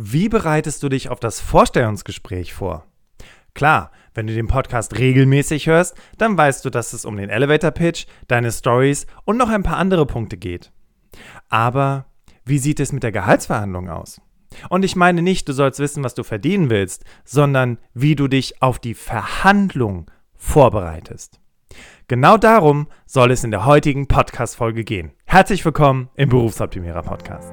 Wie 0.00 0.28
bereitest 0.28 0.84
du 0.84 0.88
dich 0.88 1.08
auf 1.08 1.18
das 1.18 1.40
Vorstellungsgespräch 1.40 2.54
vor? 2.54 2.86
Klar, 3.52 3.90
wenn 4.14 4.28
du 4.28 4.32
den 4.32 4.46
Podcast 4.46 4.96
regelmäßig 4.96 5.66
hörst, 5.66 5.96
dann 6.18 6.38
weißt 6.38 6.64
du, 6.64 6.70
dass 6.70 6.92
es 6.92 7.04
um 7.04 7.16
den 7.16 7.30
Elevator 7.30 7.72
Pitch, 7.72 8.06
deine 8.28 8.52
Stories 8.52 9.08
und 9.24 9.36
noch 9.36 9.48
ein 9.48 9.64
paar 9.64 9.76
andere 9.76 10.06
Punkte 10.06 10.36
geht. 10.36 10.70
Aber 11.48 12.06
wie 12.44 12.58
sieht 12.58 12.78
es 12.78 12.92
mit 12.92 13.02
der 13.02 13.10
Gehaltsverhandlung 13.10 13.88
aus? 13.88 14.20
Und 14.70 14.84
ich 14.84 14.94
meine 14.94 15.20
nicht, 15.20 15.48
du 15.48 15.52
sollst 15.52 15.80
wissen, 15.80 16.04
was 16.04 16.14
du 16.14 16.22
verdienen 16.22 16.70
willst, 16.70 17.04
sondern 17.24 17.78
wie 17.92 18.14
du 18.14 18.28
dich 18.28 18.62
auf 18.62 18.78
die 18.78 18.94
Verhandlung 18.94 20.08
vorbereitest. 20.36 21.40
Genau 22.06 22.36
darum 22.36 22.86
soll 23.04 23.32
es 23.32 23.42
in 23.42 23.50
der 23.50 23.66
heutigen 23.66 24.06
Podcast-Folge 24.06 24.84
gehen. 24.84 25.10
Herzlich 25.24 25.64
willkommen 25.64 26.08
im 26.14 26.28
Berufsoptimierer 26.28 27.02
Podcast. 27.02 27.52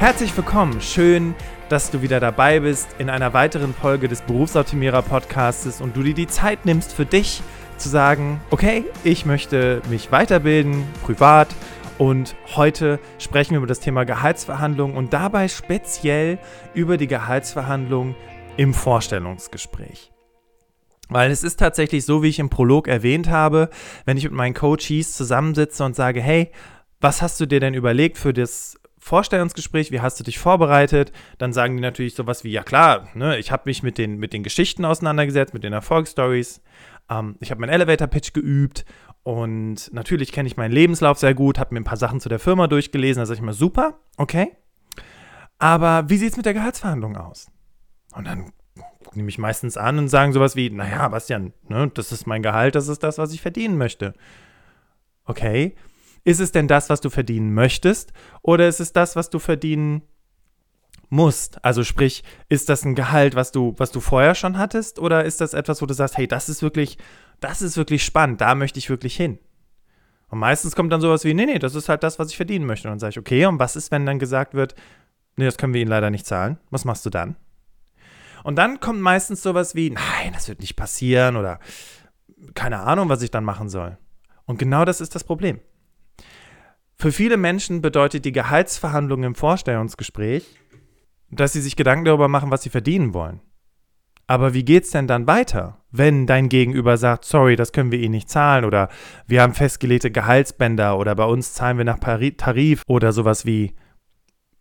Herzlich 0.00 0.34
willkommen. 0.34 0.80
Schön, 0.80 1.34
dass 1.68 1.90
du 1.90 2.00
wieder 2.00 2.20
dabei 2.20 2.60
bist 2.60 2.88
in 2.98 3.10
einer 3.10 3.34
weiteren 3.34 3.74
Folge 3.74 4.08
des 4.08 4.22
Berufsoptimierer 4.22 5.02
Podcasts 5.02 5.82
und 5.82 5.94
du 5.94 6.02
dir 6.02 6.14
die 6.14 6.26
Zeit 6.26 6.64
nimmst 6.64 6.94
für 6.94 7.04
dich 7.04 7.42
zu 7.76 7.90
sagen, 7.90 8.40
okay, 8.48 8.86
ich 9.04 9.26
möchte 9.26 9.82
mich 9.90 10.10
weiterbilden, 10.10 10.84
privat 11.04 11.48
und 11.98 12.34
heute 12.56 12.98
sprechen 13.18 13.50
wir 13.50 13.58
über 13.58 13.66
das 13.66 13.80
Thema 13.80 14.04
Gehaltsverhandlungen 14.04 14.96
und 14.96 15.12
dabei 15.12 15.48
speziell 15.48 16.38
über 16.72 16.96
die 16.96 17.06
Gehaltsverhandlungen 17.06 18.16
im 18.56 18.72
Vorstellungsgespräch. 18.72 20.12
Weil 21.10 21.30
es 21.30 21.44
ist 21.44 21.60
tatsächlich 21.60 22.06
so, 22.06 22.22
wie 22.22 22.28
ich 22.28 22.38
im 22.38 22.48
Prolog 22.48 22.88
erwähnt 22.88 23.28
habe, 23.28 23.68
wenn 24.06 24.16
ich 24.16 24.24
mit 24.24 24.32
meinen 24.32 24.54
Coaches 24.54 25.12
zusammensitze 25.12 25.84
und 25.84 25.94
sage, 25.94 26.22
hey, 26.22 26.50
was 27.02 27.20
hast 27.20 27.38
du 27.38 27.44
dir 27.44 27.60
denn 27.60 27.74
überlegt 27.74 28.16
für 28.16 28.32
das 28.32 28.79
Vorstellungsgespräch, 29.00 29.90
wie 29.90 30.00
hast 30.00 30.20
du 30.20 30.24
dich 30.24 30.38
vorbereitet? 30.38 31.10
Dann 31.38 31.52
sagen 31.52 31.76
die 31.76 31.82
natürlich 31.82 32.14
sowas 32.14 32.44
wie, 32.44 32.50
ja 32.50 32.62
klar, 32.62 33.08
ne, 33.14 33.38
ich 33.38 33.50
habe 33.50 33.62
mich 33.64 33.82
mit 33.82 33.98
den, 33.98 34.18
mit 34.18 34.32
den 34.32 34.42
Geschichten 34.42 34.84
auseinandergesetzt, 34.84 35.54
mit 35.54 35.64
den 35.64 35.72
Erfolgsstories. 35.72 36.62
Ähm, 37.08 37.36
ich 37.40 37.50
habe 37.50 37.60
meinen 37.60 37.70
Elevator-Pitch 37.70 38.34
geübt 38.34 38.84
und 39.22 39.92
natürlich 39.92 40.32
kenne 40.32 40.46
ich 40.46 40.56
meinen 40.56 40.72
Lebenslauf 40.72 41.18
sehr 41.18 41.34
gut, 41.34 41.58
habe 41.58 41.74
mir 41.74 41.80
ein 41.80 41.84
paar 41.84 41.96
Sachen 41.96 42.20
zu 42.20 42.28
der 42.28 42.38
Firma 42.38 42.66
durchgelesen. 42.66 43.20
Da 43.20 43.26
sage 43.26 43.38
ich 43.38 43.44
mal, 43.44 43.52
super, 43.52 43.98
okay. 44.16 44.52
Aber 45.58 46.08
wie 46.08 46.16
sieht 46.18 46.32
es 46.32 46.36
mit 46.36 46.46
der 46.46 46.54
Gehaltsverhandlung 46.54 47.16
aus? 47.16 47.50
Und 48.14 48.26
dann 48.26 48.52
nehme 49.14 49.28
ich 49.28 49.38
meistens 49.38 49.76
an 49.76 49.98
und 49.98 50.08
sagen 50.08 50.32
sowas 50.32 50.56
wie, 50.56 50.70
naja, 50.70 51.08
Bastian, 51.08 51.52
ne, 51.68 51.90
das 51.92 52.12
ist 52.12 52.26
mein 52.26 52.42
Gehalt, 52.42 52.74
das 52.74 52.88
ist 52.88 53.02
das, 53.02 53.18
was 53.18 53.32
ich 53.32 53.40
verdienen 53.40 53.78
möchte. 53.78 54.14
Okay, 55.24 55.74
ist 56.24 56.40
es 56.40 56.52
denn 56.52 56.68
das, 56.68 56.90
was 56.90 57.00
du 57.00 57.10
verdienen 57.10 57.54
möchtest 57.54 58.12
oder 58.42 58.68
ist 58.68 58.80
es 58.80 58.92
das, 58.92 59.16
was 59.16 59.30
du 59.30 59.38
verdienen 59.38 60.02
musst? 61.08 61.64
Also 61.64 61.84
sprich, 61.84 62.22
ist 62.48 62.68
das 62.68 62.84
ein 62.84 62.94
Gehalt, 62.94 63.34
was 63.34 63.52
du, 63.52 63.74
was 63.78 63.90
du 63.90 64.00
vorher 64.00 64.34
schon 64.34 64.58
hattest 64.58 64.98
oder 64.98 65.24
ist 65.24 65.40
das 65.40 65.54
etwas, 65.54 65.82
wo 65.82 65.86
du 65.86 65.94
sagst, 65.94 66.16
hey, 66.16 66.28
das 66.28 66.48
ist 66.48 66.62
wirklich, 66.62 66.98
das 67.40 67.62
ist 67.62 67.76
wirklich 67.76 68.04
spannend, 68.04 68.40
da 68.40 68.54
möchte 68.54 68.78
ich 68.78 68.90
wirklich 68.90 69.16
hin? 69.16 69.38
Und 70.28 70.38
meistens 70.38 70.76
kommt 70.76 70.92
dann 70.92 71.00
sowas 71.00 71.24
wie, 71.24 71.34
nee, 71.34 71.46
nee, 71.46 71.58
das 71.58 71.74
ist 71.74 71.88
halt 71.88 72.04
das, 72.04 72.18
was 72.18 72.28
ich 72.30 72.36
verdienen 72.36 72.64
möchte. 72.64 72.86
Und 72.86 72.92
dann 72.92 72.98
sage 73.00 73.10
ich, 73.10 73.18
okay, 73.18 73.46
und 73.46 73.58
was 73.58 73.74
ist, 73.74 73.90
wenn 73.90 74.06
dann 74.06 74.20
gesagt 74.20 74.54
wird, 74.54 74.76
nee, 75.36 75.44
das 75.44 75.58
können 75.58 75.74
wir 75.74 75.80
Ihnen 75.80 75.90
leider 75.90 76.10
nicht 76.10 76.24
zahlen? 76.24 76.58
Was 76.70 76.84
machst 76.84 77.04
du 77.04 77.10
dann? 77.10 77.34
Und 78.44 78.56
dann 78.56 78.78
kommt 78.78 79.00
meistens 79.00 79.42
sowas 79.42 79.74
wie, 79.74 79.90
nein, 79.90 80.32
das 80.32 80.48
wird 80.48 80.60
nicht 80.60 80.76
passieren 80.76 81.36
oder 81.36 81.58
keine 82.54 82.78
Ahnung, 82.78 83.08
was 83.08 83.22
ich 83.22 83.30
dann 83.30 83.44
machen 83.44 83.68
soll. 83.68 83.98
Und 84.46 84.58
genau 84.58 84.84
das 84.84 85.00
ist 85.00 85.14
das 85.14 85.24
Problem. 85.24 85.60
Für 87.00 87.12
viele 87.12 87.38
Menschen 87.38 87.80
bedeutet 87.80 88.26
die 88.26 88.32
Gehaltsverhandlung 88.32 89.22
im 89.22 89.34
Vorstellungsgespräch, 89.34 90.44
dass 91.30 91.54
sie 91.54 91.62
sich 91.62 91.74
Gedanken 91.74 92.04
darüber 92.04 92.28
machen, 92.28 92.50
was 92.50 92.62
sie 92.62 92.68
verdienen 92.68 93.14
wollen. 93.14 93.40
Aber 94.26 94.52
wie 94.52 94.66
geht's 94.66 94.90
denn 94.90 95.06
dann 95.06 95.26
weiter, 95.26 95.78
wenn 95.90 96.26
dein 96.26 96.50
Gegenüber 96.50 96.98
sagt, 96.98 97.24
sorry, 97.24 97.56
das 97.56 97.72
können 97.72 97.90
wir 97.90 98.00
Ihnen 98.00 98.10
nicht 98.10 98.28
zahlen 98.28 98.66
oder 98.66 98.90
wir 99.26 99.40
haben 99.40 99.54
festgelegte 99.54 100.10
Gehaltsbänder 100.10 100.98
oder 100.98 101.14
bei 101.14 101.24
uns 101.24 101.54
zahlen 101.54 101.78
wir 101.78 101.86
nach 101.86 102.00
Tarif 102.00 102.82
oder 102.86 103.12
sowas 103.12 103.46
wie, 103.46 103.72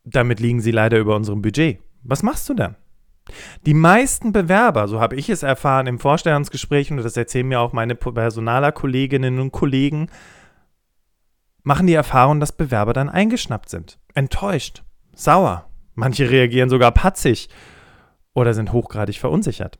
damit 0.05 0.39
liegen 0.39 0.61
Sie 0.61 0.71
leider 0.71 0.97
über 0.97 1.17
unserem 1.17 1.41
Budget. 1.41 1.79
Was 2.03 2.23
machst 2.23 2.47
du 2.47 2.53
dann? 2.53 2.77
Die 3.65 3.73
meisten 3.73 4.31
Bewerber, 4.31 4.87
so 4.87 5.01
habe 5.01 5.17
ich 5.17 5.29
es 5.29 5.43
erfahren 5.43 5.87
im 5.87 5.99
Vorstellungsgespräch 5.99 6.89
und 6.89 7.03
das 7.03 7.17
erzählen 7.17 7.49
mir 7.49 7.59
auch 7.59 7.73
meine 7.73 7.95
Personalerkolleginnen 7.95 9.39
und 9.39 9.51
Kollegen, 9.51 10.09
machen 11.63 11.87
die 11.87 11.93
Erfahrung, 11.93 12.39
dass 12.39 12.51
Bewerber 12.51 12.93
dann 12.93 13.09
eingeschnappt 13.09 13.69
sind, 13.69 13.99
enttäuscht, 14.13 14.83
sauer. 15.13 15.69
Manche 15.95 16.29
reagieren 16.29 16.69
sogar 16.69 16.91
patzig 16.91 17.49
oder 18.33 18.53
sind 18.53 18.71
hochgradig 18.71 19.19
verunsichert. 19.19 19.79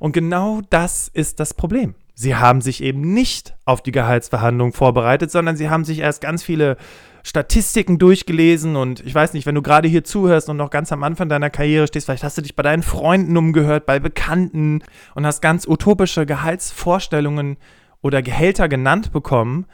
Und 0.00 0.12
genau 0.12 0.60
das 0.70 1.08
ist 1.08 1.40
das 1.40 1.54
Problem. 1.54 1.94
Sie 2.14 2.36
haben 2.36 2.60
sich 2.60 2.82
eben 2.82 3.14
nicht 3.14 3.54
auf 3.64 3.82
die 3.82 3.92
Gehaltsverhandlung 3.92 4.72
vorbereitet, 4.72 5.30
sondern 5.30 5.56
sie 5.56 5.70
haben 5.70 5.84
sich 5.84 6.00
erst 6.00 6.20
ganz 6.20 6.42
viele 6.42 6.76
Statistiken 7.22 7.98
durchgelesen 7.98 8.74
und 8.76 9.00
ich 9.06 9.14
weiß 9.14 9.32
nicht, 9.32 9.46
wenn 9.46 9.54
du 9.54 9.62
gerade 9.62 9.88
hier 9.88 10.02
zuhörst 10.02 10.48
und 10.48 10.56
noch 10.56 10.70
ganz 10.70 10.90
am 10.92 11.04
Anfang 11.04 11.28
deiner 11.28 11.50
Karriere 11.50 11.86
stehst, 11.86 12.06
vielleicht 12.06 12.24
hast 12.24 12.36
du 12.36 12.42
dich 12.42 12.56
bei 12.56 12.64
deinen 12.64 12.82
Freunden 12.82 13.36
umgehört, 13.36 13.86
bei 13.86 14.00
Bekannten 14.00 14.82
und 15.14 15.24
hast 15.24 15.40
ganz 15.40 15.66
utopische 15.66 16.26
Gehaltsvorstellungen 16.26 17.58
oder 18.00 18.22
Gehälter 18.22 18.68
genannt 18.68 19.12
bekommen 19.12 19.66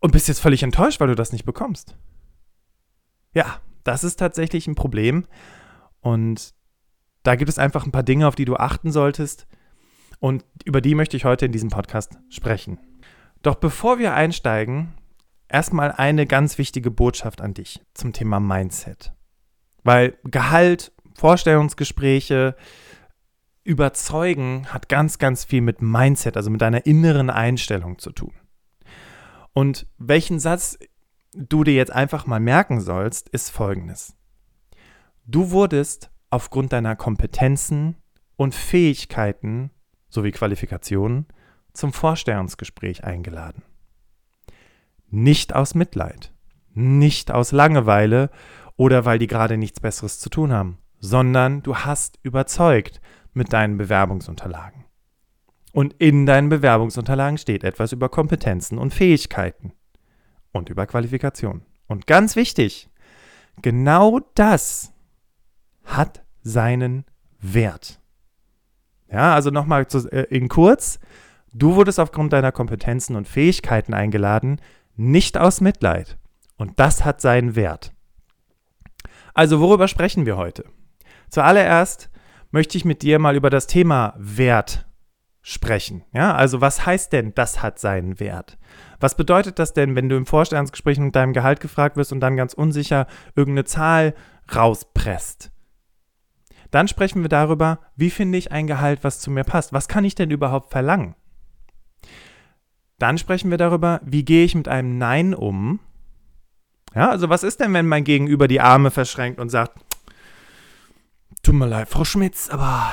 und 0.00 0.12
bist 0.12 0.28
jetzt 0.28 0.40
völlig 0.40 0.62
enttäuscht, 0.62 1.00
weil 1.00 1.08
du 1.08 1.14
das 1.14 1.32
nicht 1.32 1.44
bekommst. 1.44 1.96
Ja, 3.32 3.60
das 3.84 4.04
ist 4.04 4.16
tatsächlich 4.16 4.66
ein 4.66 4.74
Problem. 4.74 5.26
Und 6.00 6.54
da 7.22 7.36
gibt 7.36 7.48
es 7.48 7.58
einfach 7.58 7.84
ein 7.84 7.92
paar 7.92 8.02
Dinge, 8.02 8.26
auf 8.26 8.34
die 8.34 8.44
du 8.44 8.56
achten 8.56 8.92
solltest. 8.92 9.46
Und 10.18 10.44
über 10.64 10.80
die 10.80 10.94
möchte 10.94 11.16
ich 11.16 11.24
heute 11.24 11.46
in 11.46 11.52
diesem 11.52 11.70
Podcast 11.70 12.18
sprechen. 12.28 12.78
Doch 13.42 13.56
bevor 13.56 13.98
wir 13.98 14.14
einsteigen, 14.14 14.94
erstmal 15.48 15.92
eine 15.92 16.26
ganz 16.26 16.58
wichtige 16.58 16.90
Botschaft 16.90 17.40
an 17.40 17.54
dich 17.54 17.80
zum 17.94 18.12
Thema 18.12 18.40
Mindset. 18.40 19.12
Weil 19.84 20.16
Gehalt, 20.24 20.92
Vorstellungsgespräche, 21.14 22.56
Überzeugen 23.62 24.66
hat 24.72 24.88
ganz, 24.88 25.18
ganz 25.18 25.44
viel 25.44 25.60
mit 25.60 25.82
Mindset, 25.82 26.36
also 26.36 26.50
mit 26.50 26.60
deiner 26.60 26.86
inneren 26.86 27.30
Einstellung 27.30 27.98
zu 27.98 28.12
tun. 28.12 28.32
Und 29.56 29.86
welchen 29.96 30.38
Satz 30.38 30.78
du 31.32 31.64
dir 31.64 31.72
jetzt 31.72 31.90
einfach 31.90 32.26
mal 32.26 32.40
merken 32.40 32.78
sollst, 32.78 33.30
ist 33.30 33.48
folgendes. 33.48 34.14
Du 35.24 35.50
wurdest 35.50 36.10
aufgrund 36.28 36.74
deiner 36.74 36.94
Kompetenzen 36.94 37.96
und 38.36 38.54
Fähigkeiten 38.54 39.70
sowie 40.10 40.32
Qualifikationen 40.32 41.24
zum 41.72 41.94
Vorstellungsgespräch 41.94 43.04
eingeladen. 43.04 43.62
Nicht 45.08 45.54
aus 45.54 45.74
Mitleid, 45.74 46.34
nicht 46.74 47.30
aus 47.30 47.50
Langeweile 47.50 48.28
oder 48.76 49.06
weil 49.06 49.18
die 49.18 49.26
gerade 49.26 49.56
nichts 49.56 49.80
Besseres 49.80 50.20
zu 50.20 50.28
tun 50.28 50.52
haben, 50.52 50.80
sondern 50.98 51.62
du 51.62 51.78
hast 51.78 52.18
überzeugt 52.22 53.00
mit 53.32 53.54
deinen 53.54 53.78
Bewerbungsunterlagen. 53.78 54.85
Und 55.76 55.92
in 55.98 56.24
deinen 56.24 56.48
Bewerbungsunterlagen 56.48 57.36
steht 57.36 57.62
etwas 57.62 57.92
über 57.92 58.08
Kompetenzen 58.08 58.78
und 58.78 58.94
Fähigkeiten 58.94 59.74
und 60.50 60.70
über 60.70 60.86
Qualifikationen. 60.86 61.66
Und 61.86 62.06
ganz 62.06 62.34
wichtig, 62.34 62.88
genau 63.60 64.20
das 64.34 64.94
hat 65.84 66.24
seinen 66.40 67.04
Wert. 67.42 68.00
Ja, 69.12 69.34
also 69.34 69.50
nochmal 69.50 69.86
äh, 70.12 70.22
in 70.34 70.48
kurz, 70.48 70.98
du 71.52 71.74
wurdest 71.74 72.00
aufgrund 72.00 72.32
deiner 72.32 72.52
Kompetenzen 72.52 73.14
und 73.14 73.28
Fähigkeiten 73.28 73.92
eingeladen, 73.92 74.62
nicht 74.94 75.36
aus 75.36 75.60
Mitleid. 75.60 76.16
Und 76.56 76.80
das 76.80 77.04
hat 77.04 77.20
seinen 77.20 77.54
Wert. 77.54 77.92
Also 79.34 79.60
worüber 79.60 79.88
sprechen 79.88 80.24
wir 80.24 80.38
heute? 80.38 80.64
Zuallererst 81.28 82.08
möchte 82.50 82.78
ich 82.78 82.86
mit 82.86 83.02
dir 83.02 83.18
mal 83.18 83.36
über 83.36 83.50
das 83.50 83.66
Thema 83.66 84.14
Wert 84.16 84.85
sprechen. 85.48 86.02
Ja, 86.12 86.34
also 86.34 86.60
was 86.60 86.86
heißt 86.86 87.12
denn, 87.12 87.32
das 87.36 87.62
hat 87.62 87.78
seinen 87.78 88.18
Wert? 88.18 88.58
Was 88.98 89.16
bedeutet 89.16 89.60
das 89.60 89.74
denn, 89.74 89.94
wenn 89.94 90.08
du 90.08 90.16
im 90.16 90.26
Vorstellungsgespräch 90.26 90.98
mit 90.98 91.14
deinem 91.14 91.34
Gehalt 91.34 91.60
gefragt 91.60 91.96
wirst 91.96 92.10
und 92.10 92.18
dann 92.18 92.36
ganz 92.36 92.52
unsicher 92.52 93.06
irgendeine 93.36 93.64
Zahl 93.64 94.16
rauspresst? 94.52 95.52
Dann 96.72 96.88
sprechen 96.88 97.22
wir 97.22 97.28
darüber, 97.28 97.78
wie 97.94 98.10
finde 98.10 98.38
ich 98.38 98.50
ein 98.50 98.66
Gehalt, 98.66 99.04
was 99.04 99.20
zu 99.20 99.30
mir 99.30 99.44
passt? 99.44 99.72
Was 99.72 99.86
kann 99.86 100.04
ich 100.04 100.16
denn 100.16 100.32
überhaupt 100.32 100.72
verlangen? 100.72 101.14
Dann 102.98 103.16
sprechen 103.16 103.48
wir 103.52 103.58
darüber, 103.58 104.00
wie 104.04 104.24
gehe 104.24 104.44
ich 104.44 104.56
mit 104.56 104.66
einem 104.66 104.98
Nein 104.98 105.32
um? 105.32 105.78
Ja, 106.92 107.10
also 107.10 107.28
was 107.28 107.44
ist 107.44 107.60
denn, 107.60 107.72
wenn 107.72 107.86
mein 107.86 108.02
Gegenüber 108.02 108.48
die 108.48 108.60
Arme 108.60 108.90
verschränkt 108.90 109.38
und 109.38 109.50
sagt, 109.50 109.78
tut 111.44 111.54
mir 111.54 111.68
leid, 111.68 111.88
Frau 111.88 112.02
Schmitz, 112.02 112.48
aber 112.50 112.90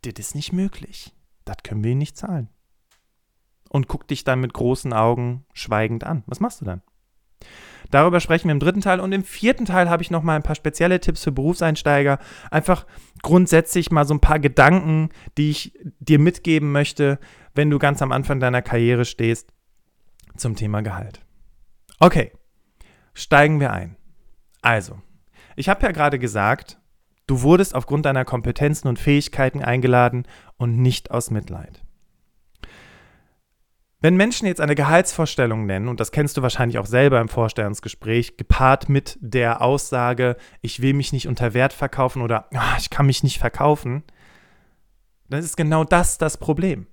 das 0.00 0.14
ist 0.18 0.34
nicht 0.34 0.54
möglich 0.54 1.12
das 1.50 1.62
können 1.64 1.84
wir 1.84 1.94
nicht 1.94 2.16
zahlen. 2.16 2.48
Und 3.68 3.88
guck 3.88 4.08
dich 4.08 4.24
dann 4.24 4.40
mit 4.40 4.52
großen 4.52 4.92
Augen 4.92 5.44
schweigend 5.52 6.04
an. 6.04 6.24
Was 6.26 6.40
machst 6.40 6.60
du 6.60 6.64
dann? 6.64 6.82
Darüber 7.90 8.20
sprechen 8.20 8.48
wir 8.48 8.52
im 8.52 8.60
dritten 8.60 8.80
Teil 8.80 9.00
und 9.00 9.12
im 9.12 9.24
vierten 9.24 9.64
Teil 9.64 9.90
habe 9.90 10.02
ich 10.02 10.10
noch 10.10 10.22
mal 10.22 10.36
ein 10.36 10.42
paar 10.42 10.54
spezielle 10.54 11.00
Tipps 11.00 11.24
für 11.24 11.32
Berufseinsteiger. 11.32 12.18
Einfach 12.50 12.86
grundsätzlich 13.22 13.90
mal 13.90 14.06
so 14.06 14.14
ein 14.14 14.20
paar 14.20 14.38
Gedanken, 14.38 15.10
die 15.36 15.50
ich 15.50 15.78
dir 15.98 16.18
mitgeben 16.18 16.70
möchte, 16.72 17.18
wenn 17.54 17.70
du 17.70 17.78
ganz 17.78 18.00
am 18.02 18.12
Anfang 18.12 18.38
deiner 18.38 18.62
Karriere 18.62 19.04
stehst 19.04 19.52
zum 20.36 20.54
Thema 20.54 20.82
Gehalt. 20.82 21.20
Okay, 21.98 22.32
steigen 23.12 23.60
wir 23.60 23.72
ein. 23.72 23.96
Also, 24.62 25.00
ich 25.56 25.68
habe 25.68 25.82
ja 25.82 25.92
gerade 25.92 26.18
gesagt, 26.18 26.79
Du 27.30 27.42
wurdest 27.42 27.76
aufgrund 27.76 28.06
deiner 28.06 28.24
Kompetenzen 28.24 28.88
und 28.88 28.98
Fähigkeiten 28.98 29.62
eingeladen 29.62 30.26
und 30.56 30.76
nicht 30.78 31.12
aus 31.12 31.30
Mitleid. 31.30 31.84
Wenn 34.00 34.16
Menschen 34.16 34.48
jetzt 34.48 34.60
eine 34.60 34.74
Gehaltsvorstellung 34.74 35.64
nennen, 35.64 35.86
und 35.86 36.00
das 36.00 36.10
kennst 36.10 36.36
du 36.36 36.42
wahrscheinlich 36.42 36.80
auch 36.80 36.86
selber 36.86 37.20
im 37.20 37.28
Vorstellungsgespräch, 37.28 38.36
gepaart 38.36 38.88
mit 38.88 39.16
der 39.20 39.62
Aussage, 39.62 40.38
ich 40.60 40.82
will 40.82 40.92
mich 40.92 41.12
nicht 41.12 41.28
unter 41.28 41.54
Wert 41.54 41.72
verkaufen 41.72 42.20
oder 42.22 42.48
oh, 42.52 42.76
ich 42.78 42.90
kann 42.90 43.06
mich 43.06 43.22
nicht 43.22 43.38
verkaufen, 43.38 44.02
dann 45.28 45.38
ist 45.38 45.56
genau 45.56 45.84
das 45.84 46.18
das 46.18 46.36
Problem. 46.36 46.88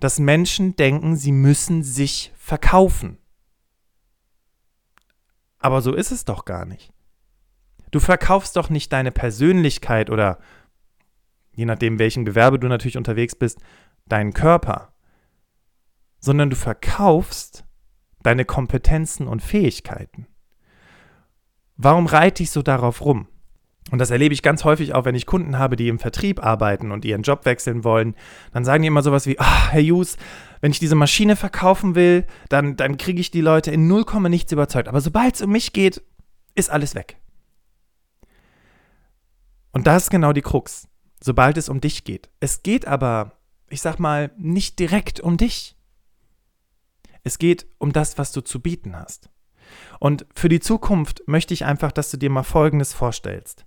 Dass 0.00 0.18
Menschen 0.18 0.76
denken, 0.76 1.16
sie 1.16 1.32
müssen 1.32 1.82
sich 1.82 2.30
verkaufen. 2.36 3.16
Aber 5.58 5.80
so 5.80 5.94
ist 5.94 6.10
es 6.10 6.26
doch 6.26 6.44
gar 6.44 6.66
nicht. 6.66 6.92
Du 7.90 8.00
verkaufst 8.00 8.56
doch 8.56 8.70
nicht 8.70 8.92
deine 8.92 9.10
Persönlichkeit 9.10 10.10
oder 10.10 10.38
je 11.52 11.64
nachdem, 11.64 11.98
welchen 11.98 12.24
Gewerbe 12.24 12.58
du 12.58 12.68
natürlich 12.68 12.96
unterwegs 12.96 13.34
bist, 13.34 13.58
deinen 14.06 14.32
Körper, 14.32 14.92
sondern 16.20 16.50
du 16.50 16.56
verkaufst 16.56 17.64
deine 18.22 18.44
Kompetenzen 18.44 19.26
und 19.26 19.42
Fähigkeiten. 19.42 20.26
Warum 21.76 22.06
reite 22.06 22.42
ich 22.42 22.50
so 22.50 22.62
darauf 22.62 23.04
rum? 23.04 23.26
Und 23.90 23.98
das 23.98 24.10
erlebe 24.10 24.34
ich 24.34 24.42
ganz 24.42 24.64
häufig 24.64 24.94
auch, 24.94 25.04
wenn 25.04 25.14
ich 25.14 25.26
Kunden 25.26 25.58
habe, 25.58 25.74
die 25.74 25.88
im 25.88 25.98
Vertrieb 25.98 26.44
arbeiten 26.44 26.92
und 26.92 27.04
ihren 27.04 27.22
Job 27.22 27.44
wechseln 27.44 27.82
wollen. 27.82 28.14
Dann 28.52 28.64
sagen 28.64 28.82
die 28.82 28.88
immer 28.88 29.02
sowas 29.02 29.26
wie, 29.26 29.38
ah, 29.40 29.70
Herr 29.70 29.82
Hughes, 29.82 30.16
wenn 30.60 30.70
ich 30.70 30.78
diese 30.78 30.94
Maschine 30.94 31.34
verkaufen 31.34 31.94
will, 31.94 32.26
dann, 32.50 32.76
dann 32.76 32.98
kriege 32.98 33.20
ich 33.20 33.30
die 33.30 33.40
Leute 33.40 33.70
in 33.70 33.88
0, 33.88 34.04
nichts 34.28 34.52
überzeugt. 34.52 34.86
Aber 34.86 35.00
sobald 35.00 35.34
es 35.34 35.42
um 35.42 35.50
mich 35.50 35.72
geht, 35.72 36.02
ist 36.54 36.70
alles 36.70 36.94
weg. 36.94 37.16
Und 39.72 39.86
das 39.86 40.04
ist 40.04 40.10
genau 40.10 40.32
die 40.32 40.42
Krux, 40.42 40.88
sobald 41.22 41.56
es 41.56 41.68
um 41.68 41.80
dich 41.80 42.04
geht. 42.04 42.30
Es 42.40 42.62
geht 42.62 42.86
aber, 42.86 43.38
ich 43.68 43.80
sag 43.80 43.98
mal, 43.98 44.32
nicht 44.36 44.78
direkt 44.78 45.20
um 45.20 45.36
dich. 45.36 45.76
Es 47.22 47.38
geht 47.38 47.66
um 47.78 47.92
das, 47.92 48.18
was 48.18 48.32
du 48.32 48.40
zu 48.40 48.60
bieten 48.60 48.96
hast. 48.96 49.30
Und 50.00 50.26
für 50.34 50.48
die 50.48 50.60
Zukunft 50.60 51.22
möchte 51.26 51.54
ich 51.54 51.64
einfach, 51.64 51.92
dass 51.92 52.10
du 52.10 52.16
dir 52.16 52.30
mal 52.30 52.42
Folgendes 52.42 52.92
vorstellst. 52.92 53.66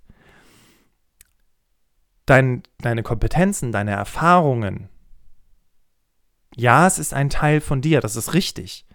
Dein, 2.26 2.62
deine 2.78 3.02
Kompetenzen, 3.02 3.70
deine 3.72 3.92
Erfahrungen, 3.92 4.88
ja, 6.56 6.86
es 6.86 6.98
ist 6.98 7.12
ein 7.12 7.30
Teil 7.30 7.60
von 7.60 7.80
dir, 7.80 8.00
das 8.00 8.16
ist 8.16 8.34
richtig. 8.34 8.86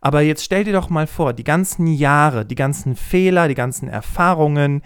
Aber 0.00 0.20
jetzt 0.20 0.44
stell 0.44 0.64
dir 0.64 0.72
doch 0.72 0.90
mal 0.90 1.06
vor, 1.06 1.32
die 1.32 1.44
ganzen 1.44 1.88
Jahre, 1.88 2.46
die 2.46 2.54
ganzen 2.54 2.94
Fehler, 2.94 3.48
die 3.48 3.56
ganzen 3.56 3.88
Erfahrungen, 3.88 4.82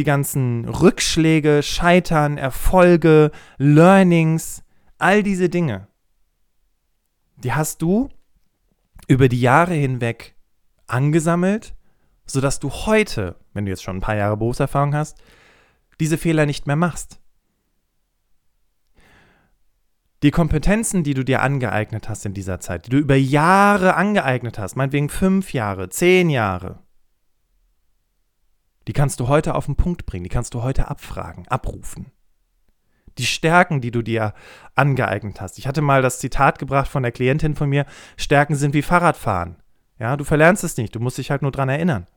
die 0.00 0.04
ganzen 0.04 0.64
Rückschläge, 0.64 1.62
Scheitern, 1.62 2.38
Erfolge, 2.38 3.32
Learnings, 3.58 4.62
all 4.96 5.22
diese 5.22 5.50
Dinge, 5.50 5.88
die 7.36 7.52
hast 7.52 7.82
du 7.82 8.08
über 9.08 9.28
die 9.28 9.42
Jahre 9.42 9.74
hinweg 9.74 10.36
angesammelt, 10.86 11.74
sodass 12.24 12.60
du 12.60 12.70
heute, 12.70 13.36
wenn 13.52 13.66
du 13.66 13.70
jetzt 13.70 13.82
schon 13.82 13.98
ein 13.98 14.00
paar 14.00 14.16
Jahre 14.16 14.38
Berufserfahrung 14.38 14.94
hast, 14.94 15.18
diese 16.00 16.16
Fehler 16.16 16.46
nicht 16.46 16.66
mehr 16.66 16.76
machst. 16.76 17.20
Die 20.22 20.30
Kompetenzen, 20.30 21.04
die 21.04 21.12
du 21.12 21.26
dir 21.26 21.42
angeeignet 21.42 22.08
hast 22.08 22.24
in 22.24 22.32
dieser 22.32 22.58
Zeit, 22.58 22.86
die 22.86 22.90
du 22.90 22.96
über 22.96 23.16
Jahre 23.16 23.96
angeeignet 23.96 24.58
hast, 24.58 24.76
meinetwegen 24.76 25.10
fünf 25.10 25.52
Jahre, 25.52 25.90
zehn 25.90 26.30
Jahre, 26.30 26.78
die 28.90 28.92
kannst 28.92 29.20
du 29.20 29.28
heute 29.28 29.54
auf 29.54 29.66
den 29.66 29.76
Punkt 29.76 30.04
bringen, 30.04 30.24
die 30.24 30.30
kannst 30.30 30.52
du 30.52 30.64
heute 30.64 30.88
abfragen, 30.88 31.46
abrufen. 31.46 32.10
Die 33.18 33.24
Stärken, 33.24 33.80
die 33.80 33.92
du 33.92 34.02
dir 34.02 34.34
angeeignet 34.74 35.40
hast. 35.40 35.58
Ich 35.58 35.68
hatte 35.68 35.80
mal 35.80 36.02
das 36.02 36.18
Zitat 36.18 36.58
gebracht 36.58 36.88
von 36.88 37.04
der 37.04 37.12
Klientin 37.12 37.54
von 37.54 37.68
mir, 37.68 37.86
Stärken 38.16 38.56
sind 38.56 38.74
wie 38.74 38.82
Fahrradfahren. 38.82 39.62
Ja, 40.00 40.16
du 40.16 40.24
verlernst 40.24 40.64
es 40.64 40.76
nicht, 40.76 40.92
du 40.92 40.98
musst 40.98 41.18
dich 41.18 41.30
halt 41.30 41.42
nur 41.42 41.52
dran 41.52 41.68
erinnern. 41.68 42.08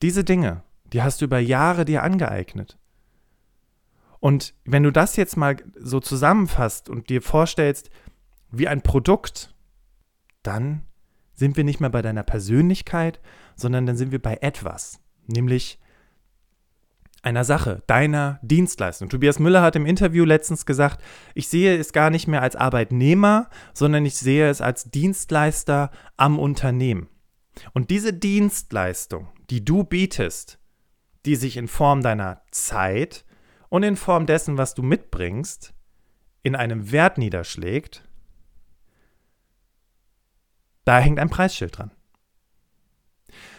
Diese 0.00 0.24
Dinge, 0.24 0.62
die 0.94 1.02
hast 1.02 1.20
du 1.20 1.26
über 1.26 1.38
Jahre 1.38 1.84
dir 1.84 2.02
angeeignet. 2.02 2.78
Und 4.18 4.54
wenn 4.64 4.82
du 4.82 4.92
das 4.92 5.16
jetzt 5.16 5.36
mal 5.36 5.56
so 5.76 6.00
zusammenfasst 6.00 6.88
und 6.88 7.10
dir 7.10 7.20
vorstellst, 7.20 7.90
wie 8.50 8.66
ein 8.66 8.80
Produkt, 8.80 9.54
dann 10.42 10.86
sind 11.34 11.58
wir 11.58 11.64
nicht 11.64 11.80
mehr 11.80 11.90
bei 11.90 12.00
deiner 12.00 12.22
Persönlichkeit, 12.22 13.20
sondern 13.56 13.86
dann 13.86 13.96
sind 13.96 14.12
wir 14.12 14.22
bei 14.22 14.38
etwas, 14.40 15.00
nämlich 15.26 15.78
einer 17.22 17.44
Sache, 17.44 17.82
deiner 17.86 18.40
Dienstleistung. 18.42 19.08
Tobias 19.08 19.38
Müller 19.38 19.62
hat 19.62 19.76
im 19.76 19.86
Interview 19.86 20.24
letztens 20.24 20.66
gesagt, 20.66 21.02
ich 21.34 21.48
sehe 21.48 21.78
es 21.78 21.92
gar 21.92 22.10
nicht 22.10 22.26
mehr 22.26 22.42
als 22.42 22.56
Arbeitnehmer, 22.56 23.48
sondern 23.74 24.04
ich 24.04 24.16
sehe 24.16 24.48
es 24.48 24.60
als 24.60 24.90
Dienstleister 24.90 25.90
am 26.16 26.38
Unternehmen. 26.38 27.08
Und 27.72 27.90
diese 27.90 28.12
Dienstleistung, 28.12 29.28
die 29.50 29.64
du 29.64 29.84
bietest, 29.84 30.58
die 31.24 31.36
sich 31.36 31.56
in 31.56 31.68
Form 31.68 32.02
deiner 32.02 32.42
Zeit 32.50 33.24
und 33.68 33.84
in 33.84 33.96
Form 33.96 34.26
dessen, 34.26 34.58
was 34.58 34.74
du 34.74 34.82
mitbringst, 34.82 35.74
in 36.42 36.56
einem 36.56 36.90
Wert 36.90 37.18
niederschlägt, 37.18 38.02
da 40.84 40.98
hängt 40.98 41.20
ein 41.20 41.30
Preisschild 41.30 41.78
dran. 41.78 41.92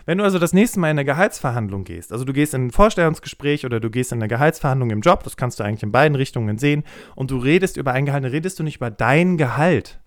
Wenn 0.05 0.17
du 0.17 0.23
also 0.23 0.37
das 0.37 0.53
nächste 0.53 0.79
Mal 0.79 0.87
in 0.87 0.97
eine 0.97 1.05
Gehaltsverhandlung 1.05 1.85
gehst, 1.85 2.11
also 2.11 2.25
du 2.25 2.33
gehst 2.33 2.53
in 2.53 2.67
ein 2.67 2.71
Vorstellungsgespräch 2.71 3.65
oder 3.65 3.79
du 3.79 3.89
gehst 3.89 4.11
in 4.11 4.19
eine 4.19 4.27
Gehaltsverhandlung 4.27 4.89
im 4.91 5.01
Job, 5.01 5.23
das 5.23 5.37
kannst 5.37 5.59
du 5.59 5.63
eigentlich 5.63 5.83
in 5.83 5.91
beiden 5.91 6.15
Richtungen 6.15 6.57
sehen, 6.57 6.83
und 7.15 7.31
du 7.31 7.37
redest 7.37 7.77
über 7.77 7.93
ein 7.93 8.05
Gehalt, 8.05 8.23
dann 8.23 8.31
redest 8.31 8.59
du 8.59 8.63
nicht 8.63 8.77
über 8.77 8.91
dein 8.91 9.37
Gehalt, 9.37 10.01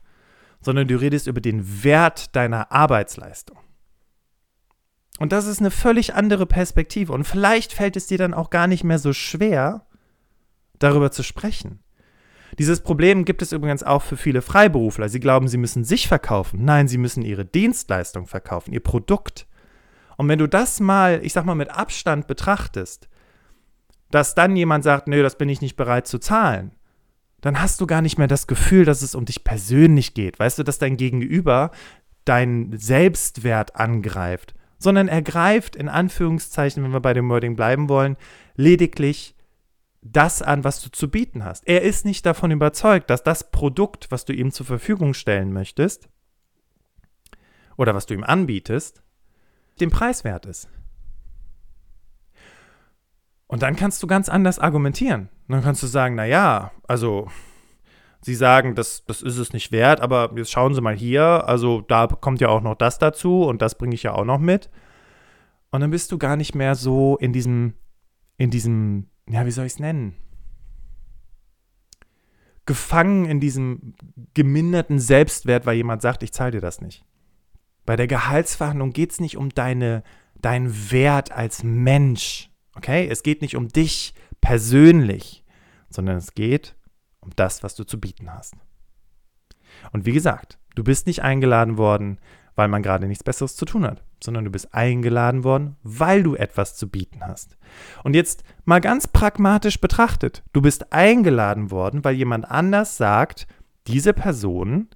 sondern 0.61 0.87
du 0.88 0.97
redest 0.97 1.26
über 1.26 1.41
den 1.41 1.85
Wert 1.85 2.37
deiner 2.37 2.73
Arbeitsleistung. 2.73 3.59
Und 5.19 5.33
das 5.33 5.47
ist 5.47 5.61
eine 5.61 5.71
völlig 5.71 6.15
andere 6.15 6.47
Perspektive. 6.47 7.12
Und 7.12 7.25
vielleicht 7.25 7.73
fällt 7.73 7.97
es 7.97 8.07
dir 8.07 8.19
dann 8.19 8.35
auch 8.35 8.50
gar 8.50 8.67
nicht 8.67 8.85
mehr 8.85 8.99
so 8.99 9.12
schwer, 9.12 9.87
darüber 10.79 11.11
zu 11.11 11.23
sprechen. 11.23 11.81
Dieses 12.59 12.83
Problem 12.83 13.25
gibt 13.25 13.43
es 13.43 13.53
übrigens 13.53 13.83
auch 13.83 14.03
für 14.03 14.17
viele 14.17 14.43
Freiberufler. 14.43 15.09
Sie 15.09 15.21
glauben, 15.21 15.49
sie 15.49 15.57
müssen 15.57 15.85
sich 15.85 16.07
verkaufen. 16.09 16.65
Nein, 16.65 16.88
sie 16.88 16.99
müssen 16.99 17.23
ihre 17.23 17.45
Dienstleistung 17.45 18.26
verkaufen, 18.26 18.73
ihr 18.73 18.81
Produkt. 18.81 19.46
Und 20.16 20.28
wenn 20.28 20.38
du 20.38 20.46
das 20.49 20.80
mal, 20.80 21.20
ich 21.23 21.32
sag 21.32 21.44
mal, 21.44 21.54
mit 21.54 21.70
Abstand 21.70 22.26
betrachtest, 22.26 23.08
dass 24.11 24.35
dann 24.35 24.56
jemand 24.56 24.85
sagt, 24.85 25.08
nö, 25.08 25.23
das 25.23 25.37
bin 25.38 25.49
ich 25.49 25.61
nicht 25.61 25.76
bereit 25.76 26.06
zu 26.06 26.18
zahlen, 26.18 26.73
dann 27.40 27.61
hast 27.61 27.80
du 27.80 27.87
gar 27.87 28.02
nicht 28.02 28.18
mehr 28.18 28.28
das 28.28 28.46
Gefühl, 28.46 28.85
dass 28.85 29.02
es 29.02 29.14
um 29.14 29.25
dich 29.25 29.44
persönlich 29.44 30.14
geht. 30.14 30.38
Weißt 30.38 30.58
du, 30.58 30.62
dass 30.62 30.78
dein 30.78 30.96
Gegenüber 30.96 31.70
deinen 32.25 32.76
Selbstwert 32.76 33.76
angreift, 33.76 34.54
sondern 34.78 35.08
er 35.08 35.23
greift 35.23 35.76
in 35.76 35.88
Anführungszeichen, 35.88 36.82
wenn 36.82 36.92
wir 36.92 37.00
bei 37.00 37.14
dem 37.14 37.28
Wording 37.28 37.56
bleiben 37.56 37.88
wollen, 37.88 38.16
lediglich 38.56 39.35
das 40.02 40.42
an, 40.42 40.64
was 40.64 40.82
du 40.82 40.90
zu 40.90 41.11
bieten 41.11 41.44
hast. 41.44 41.66
Er 41.66 41.82
ist 41.82 42.04
nicht 42.04 42.26
davon 42.26 42.50
überzeugt, 42.50 43.11
dass 43.11 43.23
das 43.23 43.50
Produkt, 43.50 44.11
was 44.11 44.25
du 44.25 44.32
ihm 44.32 44.52
zur 44.52 44.66
Verfügung 44.66 45.14
stellen 45.14 45.52
möchtest 45.52 46.08
oder 47.76 47.94
was 47.94 48.06
du 48.06 48.14
ihm 48.14 48.25
anbietest, 48.25 49.02
den 49.80 49.90
Preis 49.90 50.25
wert 50.25 50.47
ist. 50.47 50.68
Und 53.47 53.62
dann 53.62 53.76
kannst 53.76 54.02
du 54.02 54.06
ganz 54.06 54.28
anders 54.28 54.59
argumentieren. 54.59 55.28
Dann 55.49 55.62
kannst 55.62 55.83
du 55.83 55.87
sagen, 55.87 56.14
naja, 56.14 56.73
also 56.88 57.28
Sie 58.21 58.35
sagen, 58.35 58.75
das, 58.75 59.04
das 59.04 59.23
ist 59.23 59.38
es 59.38 59.52
nicht 59.52 59.71
wert, 59.71 60.00
aber 60.00 60.33
jetzt 60.35 60.50
schauen 60.50 60.75
Sie 60.75 60.80
mal 60.80 60.97
hier, 60.97 61.47
also 61.47 61.80
da 61.83 62.09
kommt 62.09 62.40
ja 62.40 62.49
auch 62.49 62.61
noch 62.61 62.75
das 62.75 62.99
dazu 62.99 63.45
und 63.45 63.62
das 63.62 63.78
bringe 63.78 63.95
ich 63.95 64.02
ja 64.02 64.14
auch 64.14 64.25
noch 64.25 64.40
mit. 64.40 64.68
Und 65.71 65.80
dann 65.80 65.92
bist 65.92 66.11
du 66.11 66.18
gar 66.18 66.35
nicht 66.35 66.54
mehr 66.54 66.75
so 66.75 67.16
in 67.18 67.33
diesem, 67.33 67.75
in 68.37 68.50
diesem, 68.50 69.11
ja, 69.28 69.47
wie 69.47 69.52
soll 69.52 69.66
ich 69.66 69.75
es 69.75 69.78
nennen? 69.78 70.16
Gefangen 72.64 73.26
in 73.26 73.38
diesem 73.38 73.95
geminderten 74.35 74.99
Selbstwert, 74.99 75.64
weil 75.64 75.76
jemand 75.76 76.02
sagt, 76.02 76.25
ich 76.25 76.33
zahle 76.33 76.50
dir 76.50 76.61
das 76.61 76.80
nicht. 76.80 77.05
Bei 77.87 77.97
der 77.97 78.09
Gehaltsverhandlung 78.09 78.93
geht 78.93 79.12
es 79.12 79.21
nicht 79.21 79.37
um 79.37 79.50
deine, 79.50 80.02
deinen 80.35 80.90
Wert 80.90 81.33
als 81.33 81.62
Mensch. 81.62 82.50
Okay? 82.75 83.09
Es 83.09 83.23
geht 83.23 83.40
nicht 83.43 83.57
um 83.57 83.69
dich 83.69 84.14
persönlich, 84.40 85.45
sondern 85.88 86.16
es 86.16 86.35
geht 86.35 86.76
um 87.21 87.31
das, 87.37 87.62
was 87.62 87.75
du 87.75 87.85
zu 87.85 87.99
bieten 87.99 88.33
hast. 88.33 88.55
Und 89.93 90.05
wie 90.05 90.12
gesagt, 90.12 90.59
du 90.75 90.85
bist 90.85 91.07
nicht 91.07 91.23
eingeladen 91.23 91.78
worden, 91.78 92.19
weil 92.57 92.69
man 92.69 92.83
gerade 92.83 93.07
nichts 93.07 93.23
Besseres 93.23 93.55
zu 93.55 93.66
tun 93.66 93.85
hat, 93.85 94.02
sondern 94.23 94.45
du 94.45 94.50
bist 94.50 94.75
eingeladen 94.75 95.45
worden, 95.45 95.76
weil 95.83 96.23
du 96.23 96.35
etwas 96.35 96.75
zu 96.75 96.88
bieten 96.88 97.21
hast. 97.25 97.57
Und 98.02 98.14
jetzt 98.14 98.45
mal 98.64 98.81
ganz 98.81 99.07
pragmatisch 99.07 99.81
betrachtet, 99.81 100.43
du 100.52 100.62
bist 100.62 100.93
eingeladen 100.93 101.71
worden, 101.71 102.02
weil 102.05 102.14
jemand 102.14 102.50
anders 102.50 102.97
sagt, 102.97 103.47
diese 103.87 104.14
Person 104.14 104.88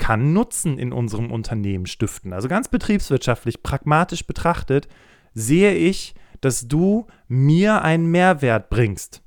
kann 0.00 0.32
Nutzen 0.32 0.78
in 0.78 0.92
unserem 0.92 1.30
Unternehmen 1.30 1.86
stiften. 1.86 2.32
Also 2.32 2.48
ganz 2.48 2.66
betriebswirtschaftlich, 2.66 3.62
pragmatisch 3.62 4.26
betrachtet, 4.26 4.88
sehe 5.34 5.74
ich, 5.74 6.16
dass 6.40 6.66
du 6.66 7.06
mir 7.28 7.82
einen 7.82 8.06
Mehrwert 8.06 8.70
bringst. 8.70 9.22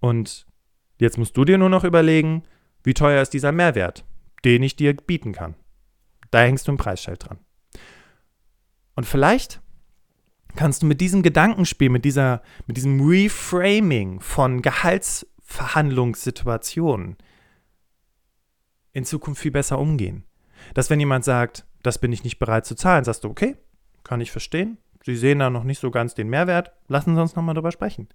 Und 0.00 0.48
Jetzt 0.98 1.16
musst 1.16 1.36
du 1.36 1.44
dir 1.44 1.58
nur 1.58 1.68
noch 1.68 1.84
überlegen, 1.84 2.42
wie 2.82 2.94
teuer 2.94 3.22
ist 3.22 3.32
dieser 3.32 3.52
Mehrwert, 3.52 4.04
den 4.44 4.64
ich 4.64 4.76
dir 4.76 4.94
bieten 4.94 5.32
kann. 5.32 5.54
Da 6.30 6.40
hängst 6.40 6.68
du 6.68 6.72
ein 6.72 6.76
Preisschild 6.76 7.28
dran. 7.28 7.38
Und 8.94 9.06
vielleicht 9.06 9.62
kannst 10.56 10.82
du 10.82 10.86
mit 10.86 11.00
diesem 11.00 11.22
Gedankenspiel, 11.22 11.88
mit, 11.88 12.04
dieser, 12.04 12.42
mit 12.66 12.76
diesem 12.76 13.00
Reframing 13.00 14.20
von 14.20 14.60
Gehaltsverhandlungssituationen 14.60 17.16
in 18.92 19.04
Zukunft 19.04 19.40
viel 19.40 19.50
besser 19.50 19.78
umgehen. 19.78 20.24
Dass 20.74 20.90
wenn 20.90 21.00
jemand 21.00 21.24
sagt, 21.24 21.66
das 21.82 21.98
bin 21.98 22.12
ich 22.12 22.24
nicht 22.24 22.38
bereit 22.38 22.66
zu 22.66 22.74
zahlen, 22.74 23.04
sagst 23.04 23.24
du, 23.24 23.28
okay, 23.28 23.56
kann 24.04 24.20
ich 24.20 24.32
verstehen. 24.32 24.78
Sie 25.04 25.16
sehen 25.16 25.38
da 25.38 25.50
noch 25.50 25.64
nicht 25.64 25.78
so 25.78 25.90
ganz 25.90 26.14
den 26.14 26.28
Mehrwert, 26.28 26.72
lassen 26.88 27.14
Sie 27.14 27.22
uns 27.22 27.36
nochmal 27.36 27.54
drüber 27.54 27.72
sprechen. 27.72 28.08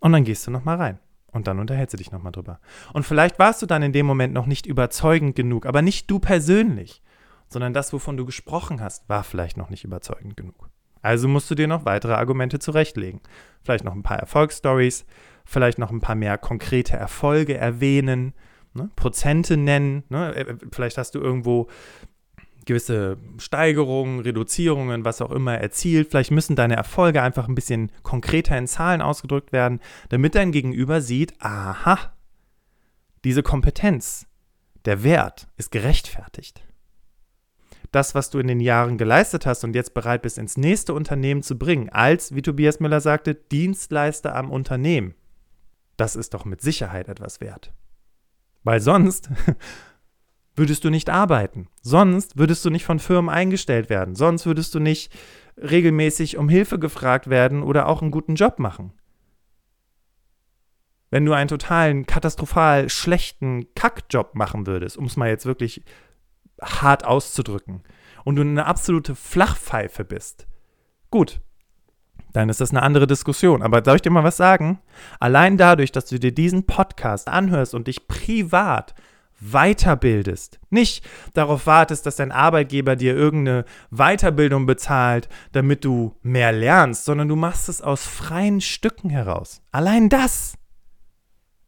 Und 0.00 0.12
dann 0.12 0.24
gehst 0.24 0.46
du 0.46 0.50
nochmal 0.50 0.76
rein. 0.76 0.98
Und 1.32 1.48
dann 1.48 1.58
unterhältst 1.58 1.92
du 1.92 1.98
dich 1.98 2.12
nochmal 2.12 2.32
drüber. 2.32 2.60
Und 2.92 3.04
vielleicht 3.04 3.38
warst 3.38 3.60
du 3.60 3.66
dann 3.66 3.82
in 3.82 3.92
dem 3.92 4.06
Moment 4.06 4.32
noch 4.32 4.46
nicht 4.46 4.66
überzeugend 4.66 5.34
genug, 5.34 5.66
aber 5.66 5.82
nicht 5.82 6.10
du 6.10 6.20
persönlich, 6.20 7.02
sondern 7.48 7.72
das, 7.72 7.92
wovon 7.92 8.16
du 8.16 8.24
gesprochen 8.24 8.80
hast, 8.80 9.08
war 9.08 9.24
vielleicht 9.24 9.56
noch 9.56 9.68
nicht 9.68 9.84
überzeugend 9.84 10.36
genug. 10.36 10.68
Also 11.02 11.28
musst 11.28 11.50
du 11.50 11.54
dir 11.54 11.66
noch 11.66 11.84
weitere 11.84 12.14
Argumente 12.14 12.58
zurechtlegen. 12.58 13.20
Vielleicht 13.62 13.84
noch 13.84 13.94
ein 13.94 14.02
paar 14.02 14.18
Erfolgsstories, 14.18 15.04
vielleicht 15.44 15.78
noch 15.78 15.90
ein 15.90 16.00
paar 16.00 16.14
mehr 16.14 16.38
konkrete 16.38 16.96
Erfolge 16.96 17.56
erwähnen, 17.56 18.32
ne? 18.74 18.90
Prozente 18.96 19.56
nennen. 19.56 20.04
Ne? 20.08 20.34
Äh, 20.34 20.56
vielleicht 20.72 20.98
hast 20.98 21.14
du 21.14 21.20
irgendwo 21.20 21.68
gewisse 22.64 23.18
Steigerungen, 23.38 24.20
Reduzierungen, 24.20 25.04
was 25.04 25.20
auch 25.20 25.30
immer 25.30 25.58
erzielt. 25.58 26.10
Vielleicht 26.10 26.30
müssen 26.30 26.56
deine 26.56 26.76
Erfolge 26.76 27.22
einfach 27.22 27.48
ein 27.48 27.54
bisschen 27.54 27.90
konkreter 28.02 28.56
in 28.56 28.66
Zahlen 28.66 29.02
ausgedrückt 29.02 29.52
werden, 29.52 29.80
damit 30.08 30.34
dein 30.34 30.52
Gegenüber 30.52 31.00
sieht, 31.00 31.34
aha, 31.40 32.12
diese 33.24 33.42
Kompetenz, 33.42 34.26
der 34.84 35.02
Wert 35.02 35.48
ist 35.56 35.70
gerechtfertigt. 35.70 36.62
Das, 37.90 38.14
was 38.14 38.30
du 38.30 38.38
in 38.38 38.48
den 38.48 38.60
Jahren 38.60 38.98
geleistet 38.98 39.46
hast 39.46 39.62
und 39.62 39.74
jetzt 39.74 39.94
bereit 39.94 40.22
bist, 40.22 40.36
ins 40.36 40.56
nächste 40.56 40.94
Unternehmen 40.94 41.42
zu 41.42 41.56
bringen, 41.56 41.90
als, 41.90 42.34
wie 42.34 42.42
Tobias 42.42 42.80
Müller 42.80 43.00
sagte, 43.00 43.34
Dienstleister 43.34 44.34
am 44.34 44.50
Unternehmen, 44.50 45.14
das 45.96 46.16
ist 46.16 46.34
doch 46.34 46.44
mit 46.44 46.60
Sicherheit 46.60 47.08
etwas 47.08 47.40
wert. 47.40 47.72
Weil 48.64 48.80
sonst 48.80 49.30
würdest 50.56 50.84
du 50.84 50.90
nicht 50.90 51.10
arbeiten. 51.10 51.68
Sonst 51.82 52.36
würdest 52.36 52.64
du 52.64 52.70
nicht 52.70 52.84
von 52.84 52.98
Firmen 52.98 53.32
eingestellt 53.32 53.90
werden. 53.90 54.14
Sonst 54.14 54.46
würdest 54.46 54.74
du 54.74 54.80
nicht 54.80 55.12
regelmäßig 55.56 56.36
um 56.36 56.48
Hilfe 56.48 56.78
gefragt 56.78 57.30
werden 57.30 57.62
oder 57.62 57.86
auch 57.86 58.02
einen 58.02 58.10
guten 58.10 58.34
Job 58.34 58.58
machen. 58.58 58.92
Wenn 61.10 61.24
du 61.24 61.32
einen 61.32 61.48
totalen, 61.48 62.06
katastrophal 62.06 62.88
schlechten 62.88 63.72
Kackjob 63.74 64.34
machen 64.34 64.66
würdest, 64.66 64.96
um 64.96 65.04
es 65.04 65.16
mal 65.16 65.28
jetzt 65.28 65.46
wirklich 65.46 65.84
hart 66.60 67.04
auszudrücken, 67.04 67.84
und 68.24 68.36
du 68.36 68.42
eine 68.42 68.66
absolute 68.66 69.14
Flachpfeife 69.14 70.04
bist, 70.04 70.48
gut, 71.10 71.40
dann 72.34 72.48
ist 72.48 72.60
das 72.60 72.70
eine 72.70 72.82
andere 72.82 73.06
Diskussion. 73.06 73.62
Aber 73.62 73.82
soll 73.82 73.96
ich 73.96 74.02
dir 74.02 74.10
mal 74.10 74.24
was 74.24 74.36
sagen? 74.36 74.80
Allein 75.20 75.56
dadurch, 75.56 75.92
dass 75.92 76.06
du 76.06 76.18
dir 76.18 76.34
diesen 76.34 76.66
Podcast 76.66 77.28
anhörst 77.28 77.74
und 77.74 77.86
dich 77.86 78.08
privat 78.08 78.94
weiterbildest. 79.40 80.58
Nicht 80.68 81.06
darauf 81.34 81.66
wartest, 81.66 82.06
dass 82.06 82.16
dein 82.16 82.32
Arbeitgeber 82.32 82.96
dir 82.96 83.14
irgendeine 83.14 83.64
Weiterbildung 83.90 84.66
bezahlt, 84.66 85.28
damit 85.52 85.84
du 85.84 86.16
mehr 86.22 86.50
lernst, 86.50 87.04
sondern 87.04 87.28
du 87.28 87.36
machst 87.36 87.68
es 87.68 87.80
aus 87.80 88.04
freien 88.06 88.60
Stücken 88.60 89.10
heraus. 89.10 89.62
Allein 89.70 90.08
das 90.08 90.56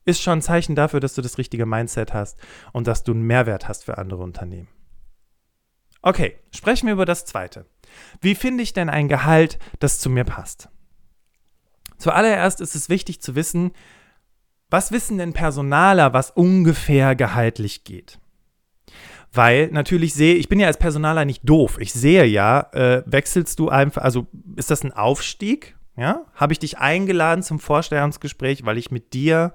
ist 0.04 0.20
schon 0.22 0.38
ein 0.38 0.42
Zeichen 0.42 0.74
dafür, 0.74 1.00
dass 1.00 1.14
du 1.14 1.22
das 1.22 1.38
richtige 1.38 1.66
Mindset 1.66 2.12
hast 2.12 2.40
und 2.72 2.86
dass 2.88 3.04
du 3.04 3.12
einen 3.12 3.22
Mehrwert 3.22 3.68
hast 3.68 3.84
für 3.84 3.98
andere 3.98 4.22
Unternehmen. 4.22 4.68
Okay, 6.02 6.36
sprechen 6.52 6.86
wir 6.86 6.94
über 6.94 7.06
das 7.06 7.24
Zweite. 7.24 7.66
Wie 8.20 8.34
finde 8.34 8.62
ich 8.62 8.72
denn 8.72 8.88
ein 8.88 9.08
Gehalt, 9.08 9.58
das 9.78 9.98
zu 10.00 10.10
mir 10.10 10.24
passt? 10.24 10.68
Zuallererst 11.98 12.60
ist 12.60 12.74
es 12.74 12.88
wichtig 12.88 13.20
zu 13.20 13.34
wissen, 13.34 13.72
was 14.68 14.90
wissen 14.92 15.18
denn 15.18 15.32
Personaler, 15.32 16.12
was 16.12 16.30
ungefähr 16.30 17.14
gehaltlich 17.14 17.84
geht? 17.84 18.18
Weil 19.32 19.68
natürlich 19.68 20.14
sehe, 20.14 20.34
ich 20.34 20.48
bin 20.48 20.58
ja 20.58 20.66
als 20.66 20.78
Personaler 20.78 21.24
nicht 21.24 21.42
doof. 21.44 21.76
Ich 21.78 21.92
sehe 21.92 22.24
ja, 22.24 22.68
äh, 22.72 23.02
wechselst 23.06 23.58
du 23.58 23.68
einfach, 23.68 24.02
also 24.02 24.26
ist 24.56 24.70
das 24.70 24.82
ein 24.82 24.92
Aufstieg? 24.92 25.76
Ja? 25.96 26.26
Habe 26.34 26.52
ich 26.52 26.58
dich 26.58 26.78
eingeladen 26.78 27.42
zum 27.42 27.60
Vorstellungsgespräch, 27.60 28.64
weil 28.64 28.78
ich 28.78 28.90
mit 28.90 29.12
dir 29.12 29.52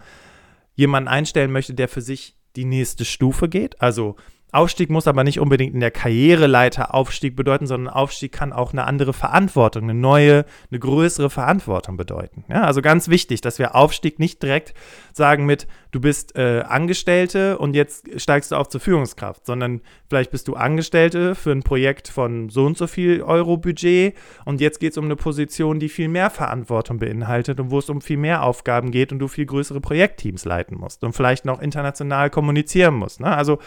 jemanden 0.75 1.07
einstellen 1.07 1.51
möchte, 1.51 1.73
der 1.73 1.87
für 1.87 2.01
sich 2.01 2.37
die 2.55 2.65
nächste 2.65 3.05
Stufe 3.05 3.49
geht? 3.49 3.81
Also 3.81 4.15
Aufstieg 4.51 4.89
muss 4.89 5.07
aber 5.07 5.23
nicht 5.23 5.39
unbedingt 5.39 5.73
in 5.73 5.79
der 5.79 5.91
Karriereleiter 5.91 6.93
Aufstieg 6.93 7.35
bedeuten, 7.35 7.67
sondern 7.67 7.93
Aufstieg 7.93 8.33
kann 8.33 8.51
auch 8.51 8.73
eine 8.73 8.85
andere 8.85 9.13
Verantwortung, 9.13 9.83
eine 9.83 9.93
neue, 9.93 10.45
eine 10.69 10.79
größere 10.79 11.29
Verantwortung 11.29 11.95
bedeuten. 11.95 12.43
Ja, 12.49 12.63
also 12.63 12.81
ganz 12.81 13.07
wichtig, 13.07 13.41
dass 13.41 13.59
wir 13.59 13.75
Aufstieg 13.75 14.19
nicht 14.19 14.43
direkt 14.43 14.73
sagen 15.13 15.45
mit, 15.45 15.67
du 15.91 16.01
bist 16.01 16.35
äh, 16.35 16.63
Angestellte 16.67 17.57
und 17.57 17.75
jetzt 17.75 18.19
steigst 18.19 18.51
du 18.51 18.55
auf 18.55 18.69
zur 18.69 18.81
Führungskraft, 18.81 19.45
sondern 19.45 19.81
vielleicht 20.09 20.31
bist 20.31 20.47
du 20.47 20.55
Angestellte 20.55 21.35
für 21.35 21.51
ein 21.51 21.63
Projekt 21.63 22.07
von 22.09 22.49
so 22.49 22.65
und 22.65 22.77
so 22.77 22.87
viel 22.87 23.21
Euro 23.21 23.57
Budget 23.57 24.15
und 24.45 24.59
jetzt 24.59 24.79
geht 24.79 24.91
es 24.91 24.97
um 24.97 25.05
eine 25.05 25.15
Position, 25.15 25.79
die 25.79 25.89
viel 25.89 26.07
mehr 26.07 26.29
Verantwortung 26.29 26.99
beinhaltet 26.99 27.59
und 27.59 27.71
wo 27.71 27.79
es 27.79 27.89
um 27.89 28.01
viel 28.01 28.17
mehr 28.17 28.43
Aufgaben 28.43 28.91
geht 28.91 29.11
und 29.11 29.19
du 29.19 29.27
viel 29.27 29.45
größere 29.45 29.79
Projektteams 29.79 30.45
leiten 30.45 30.77
musst 30.77 31.03
und 31.03 31.13
vielleicht 31.13 31.45
noch 31.45 31.61
international 31.61 32.29
kommunizieren 32.29 32.95
musst. 32.95 33.19
Ne? 33.19 33.27
Also 33.27 33.59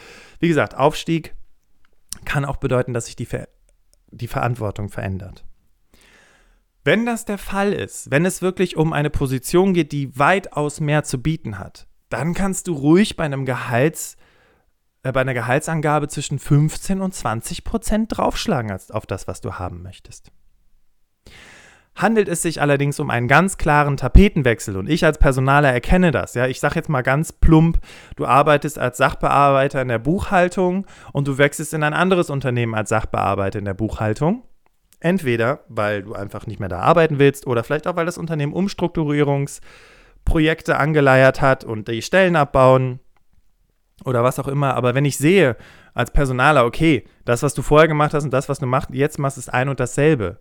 wie 0.44 0.48
gesagt, 0.48 0.76
Aufstieg 0.76 1.34
kann 2.26 2.44
auch 2.44 2.58
bedeuten, 2.58 2.92
dass 2.92 3.06
sich 3.06 3.16
die, 3.16 3.24
Ver 3.24 3.48
die 4.10 4.28
Verantwortung 4.28 4.90
verändert. 4.90 5.44
Wenn 6.84 7.06
das 7.06 7.24
der 7.24 7.38
Fall 7.38 7.72
ist, 7.72 8.10
wenn 8.10 8.26
es 8.26 8.42
wirklich 8.42 8.76
um 8.76 8.92
eine 8.92 9.08
Position 9.08 9.72
geht, 9.72 9.90
die 9.90 10.18
weitaus 10.18 10.80
mehr 10.80 11.02
zu 11.02 11.22
bieten 11.22 11.58
hat, 11.58 11.86
dann 12.10 12.34
kannst 12.34 12.68
du 12.68 12.74
ruhig 12.74 13.16
bei 13.16 13.24
einem 13.24 13.46
Gehalts, 13.46 14.18
äh, 15.02 15.12
bei 15.12 15.22
einer 15.22 15.32
Gehaltsangabe 15.32 16.08
zwischen 16.08 16.38
15 16.38 17.00
und 17.00 17.14
20 17.14 17.64
Prozent 17.64 18.14
draufschlagen 18.14 18.70
als 18.70 18.90
auf 18.90 19.06
das, 19.06 19.26
was 19.26 19.40
du 19.40 19.54
haben 19.54 19.82
möchtest 19.82 20.30
handelt 21.96 22.28
es 22.28 22.42
sich 22.42 22.60
allerdings 22.60 22.98
um 22.98 23.08
einen 23.10 23.28
ganz 23.28 23.56
klaren 23.56 23.96
Tapetenwechsel 23.96 24.76
und 24.76 24.90
ich 24.90 25.04
als 25.04 25.18
Personaler 25.18 25.72
erkenne 25.72 26.10
das. 26.10 26.34
Ja, 26.34 26.48
ich 26.48 26.58
sage 26.60 26.74
jetzt 26.76 26.88
mal 26.88 27.02
ganz 27.02 27.32
plump, 27.32 27.78
du 28.16 28.26
arbeitest 28.26 28.78
als 28.78 28.96
Sachbearbeiter 28.96 29.80
in 29.80 29.86
der 29.88 30.00
Buchhaltung 30.00 30.86
und 31.12 31.28
du 31.28 31.38
wechselst 31.38 31.72
in 31.72 31.84
ein 31.84 31.94
anderes 31.94 32.30
Unternehmen 32.30 32.74
als 32.74 32.88
Sachbearbeiter 32.88 33.60
in 33.60 33.64
der 33.64 33.74
Buchhaltung. 33.74 34.42
Entweder 35.00 35.60
weil 35.68 36.02
du 36.02 36.14
einfach 36.14 36.46
nicht 36.46 36.60
mehr 36.60 36.68
da 36.68 36.80
arbeiten 36.80 37.18
willst 37.18 37.46
oder 37.46 37.62
vielleicht 37.62 37.86
auch 37.86 37.96
weil 37.96 38.06
das 38.06 38.16
Unternehmen 38.18 38.54
Umstrukturierungsprojekte 38.54 40.78
angeleiert 40.78 41.42
hat 41.42 41.62
und 41.62 41.86
die 41.88 42.02
Stellen 42.02 42.36
abbauen 42.36 43.00
oder 44.04 44.24
was 44.24 44.40
auch 44.40 44.48
immer. 44.48 44.74
Aber 44.74 44.96
wenn 44.96 45.04
ich 45.04 45.16
sehe 45.18 45.56
als 45.92 46.10
Personaler, 46.10 46.64
okay, 46.64 47.04
das, 47.24 47.44
was 47.44 47.54
du 47.54 47.62
vorher 47.62 47.86
gemacht 47.86 48.14
hast 48.14 48.24
und 48.24 48.32
das, 48.32 48.48
was 48.48 48.58
du 48.58 48.66
machst, 48.66 48.90
jetzt 48.92 49.18
machst, 49.18 49.38
ist 49.38 49.52
ein 49.52 49.68
und 49.68 49.78
dasselbe 49.78 50.40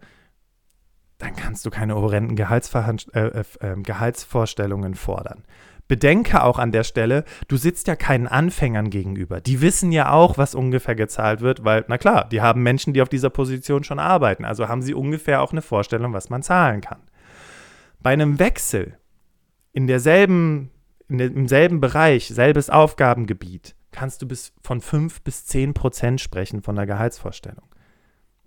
dann 1.23 1.35
kannst 1.35 1.65
du 1.65 1.69
keine 1.69 1.95
horrenden 1.95 2.37
äh, 2.37 3.19
äh, 3.19 3.43
ähm, 3.61 3.83
Gehaltsvorstellungen 3.83 4.95
fordern. 4.95 5.43
Bedenke 5.87 6.43
auch 6.43 6.59
an 6.59 6.71
der 6.71 6.83
Stelle, 6.83 7.23
du 7.47 7.57
sitzt 7.57 7.87
ja 7.87 7.95
keinen 7.95 8.27
Anfängern 8.27 8.89
gegenüber. 8.89 9.41
Die 9.41 9.61
wissen 9.61 9.91
ja 9.91 10.11
auch, 10.11 10.37
was 10.37 10.55
ungefähr 10.55 10.95
gezahlt 10.95 11.41
wird, 11.41 11.63
weil, 11.65 11.85
na 11.87 11.97
klar, 11.97 12.27
die 12.29 12.41
haben 12.41 12.63
Menschen, 12.63 12.93
die 12.93 13.01
auf 13.01 13.09
dieser 13.09 13.29
Position 13.29 13.83
schon 13.83 13.99
arbeiten. 13.99 14.45
Also 14.45 14.67
haben 14.67 14.81
sie 14.81 14.93
ungefähr 14.93 15.41
auch 15.41 15.51
eine 15.51 15.61
Vorstellung, 15.61 16.13
was 16.13 16.29
man 16.29 16.41
zahlen 16.41 16.81
kann. 16.81 17.01
Bei 18.01 18.11
einem 18.11 18.39
Wechsel 18.39 18.97
in 19.71 19.87
derselben, 19.87 20.71
in 21.09 21.17
dem, 21.17 21.35
im 21.35 21.47
selben 21.47 21.79
Bereich, 21.81 22.27
selbes 22.27 22.69
Aufgabengebiet, 22.69 23.75
kannst 23.91 24.21
du 24.21 24.27
bis 24.27 24.53
von 24.61 24.81
5 24.81 25.21
bis 25.21 25.45
10 25.45 25.73
Prozent 25.73 26.21
sprechen 26.21 26.61
von 26.63 26.75
der 26.75 26.85
Gehaltsvorstellung. 26.85 27.72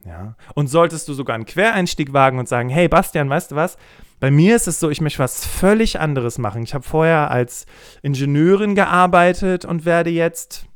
Ja. 0.07 0.37
Und 0.55 0.69
solltest 0.69 1.09
du 1.09 1.15
sogar 1.15 1.35
einen 1.35 1.47
Quereinstieg 1.47 2.13
wagen 2.13 2.39
und 2.39 2.49
sagen, 2.49 2.69
hey 2.69 2.89
Bastian, 2.89 3.29
weißt 3.29 3.53
du 3.53 3.57
was? 3.57 3.77
Bei 4.21 4.31
mir 4.31 4.57
ist 4.57 4.67
es 4.67 4.81
so, 4.81 4.89
ich 4.89 5.01
möchte 5.01 5.19
was 5.19 5.45
völlig 5.45 6.01
anderes 6.01 6.39
machen. 6.39 6.63
Ich 6.63 6.75
habe 6.75 6.85
vorher 6.85 7.31
als 7.31 7.67
Ingenieurin 8.03 8.75
gearbeitet 8.75 9.65
und 9.65 9.85
werde 9.85 10.11
jetzt 10.11 10.67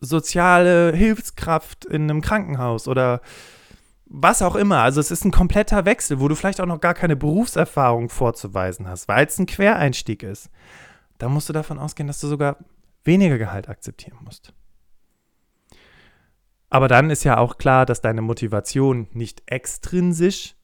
soziale 0.00 0.92
Hilfskraft 0.94 1.84
in 1.84 2.10
einem 2.10 2.22
Krankenhaus 2.22 2.88
oder 2.88 3.20
was 4.06 4.42
auch 4.42 4.56
immer. 4.56 4.78
Also 4.78 5.00
es 5.00 5.10
ist 5.10 5.24
ein 5.24 5.30
kompletter 5.30 5.84
Wechsel, 5.84 6.20
wo 6.20 6.28
du 6.28 6.34
vielleicht 6.34 6.60
auch 6.60 6.66
noch 6.66 6.80
gar 6.80 6.94
keine 6.94 7.16
Berufserfahrung 7.16 8.08
vorzuweisen 8.08 8.86
hast, 8.88 9.08
weil 9.08 9.26
es 9.26 9.38
ein 9.38 9.46
Quereinstieg 9.46 10.22
ist. 10.22 10.50
Da 11.18 11.28
musst 11.28 11.48
du 11.48 11.52
davon 11.52 11.78
ausgehen, 11.78 12.06
dass 12.06 12.20
du 12.20 12.26
sogar 12.26 12.56
weniger 13.04 13.38
Gehalt 13.38 13.68
akzeptieren 13.68 14.18
musst. 14.24 14.52
Aber 16.72 16.88
dann 16.88 17.10
ist 17.10 17.22
ja 17.24 17.36
auch 17.36 17.58
klar, 17.58 17.84
dass 17.84 18.00
deine 18.00 18.22
Motivation 18.22 19.06
nicht 19.12 19.42
extrinsisch 19.44 20.54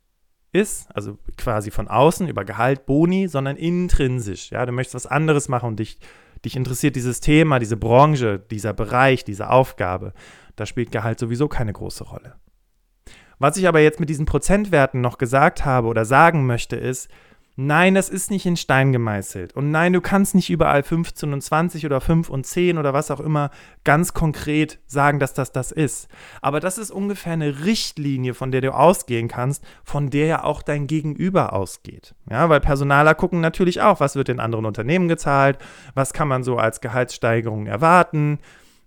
ist, 0.52 0.88
also 0.96 1.18
quasi 1.36 1.70
von 1.70 1.86
außen 1.86 2.26
über 2.28 2.46
Gehalt, 2.46 2.86
Boni, 2.86 3.28
sondern 3.28 3.56
intrinsisch. 3.56 4.50
Ja, 4.50 4.64
du 4.64 4.72
möchtest 4.72 4.94
was 4.94 5.06
anderes 5.06 5.50
machen 5.50 5.66
und 5.66 5.80
dich, 5.80 5.98
dich 6.46 6.56
interessiert 6.56 6.96
dieses 6.96 7.20
Thema, 7.20 7.58
diese 7.58 7.76
Branche, 7.76 8.38
dieser 8.38 8.72
Bereich, 8.72 9.22
diese 9.22 9.50
Aufgabe. 9.50 10.14
Da 10.56 10.64
spielt 10.64 10.92
Gehalt 10.92 11.18
sowieso 11.18 11.46
keine 11.46 11.74
große 11.74 12.04
Rolle. 12.04 12.36
Was 13.38 13.58
ich 13.58 13.68
aber 13.68 13.80
jetzt 13.80 14.00
mit 14.00 14.08
diesen 14.08 14.24
Prozentwerten 14.24 15.02
noch 15.02 15.18
gesagt 15.18 15.66
habe 15.66 15.88
oder 15.88 16.06
sagen 16.06 16.46
möchte, 16.46 16.76
ist, 16.76 17.10
Nein, 17.60 17.96
das 17.96 18.08
ist 18.08 18.30
nicht 18.30 18.46
in 18.46 18.56
Stein 18.56 18.92
gemeißelt. 18.92 19.56
Und 19.56 19.72
nein, 19.72 19.92
du 19.92 20.00
kannst 20.00 20.36
nicht 20.36 20.48
überall 20.48 20.84
15 20.84 21.32
und 21.32 21.40
20 21.40 21.84
oder 21.86 22.00
5 22.00 22.28
und 22.28 22.46
10 22.46 22.78
oder 22.78 22.94
was 22.94 23.10
auch 23.10 23.18
immer 23.18 23.50
ganz 23.82 24.14
konkret 24.14 24.78
sagen, 24.86 25.18
dass 25.18 25.34
das 25.34 25.50
das 25.50 25.72
ist. 25.72 26.06
Aber 26.40 26.60
das 26.60 26.78
ist 26.78 26.92
ungefähr 26.92 27.32
eine 27.32 27.64
Richtlinie, 27.64 28.34
von 28.34 28.52
der 28.52 28.60
du 28.60 28.72
ausgehen 28.72 29.26
kannst, 29.26 29.64
von 29.82 30.08
der 30.08 30.26
ja 30.26 30.44
auch 30.44 30.62
dein 30.62 30.86
Gegenüber 30.86 31.52
ausgeht. 31.52 32.14
Ja, 32.30 32.48
weil 32.48 32.60
Personaler 32.60 33.16
gucken 33.16 33.40
natürlich 33.40 33.80
auch, 33.80 33.98
was 33.98 34.14
wird 34.14 34.28
in 34.28 34.38
anderen 34.38 34.64
Unternehmen 34.64 35.08
gezahlt, 35.08 35.58
was 35.94 36.12
kann 36.12 36.28
man 36.28 36.44
so 36.44 36.58
als 36.58 36.80
Gehaltssteigerung 36.80 37.66
erwarten, 37.66 38.38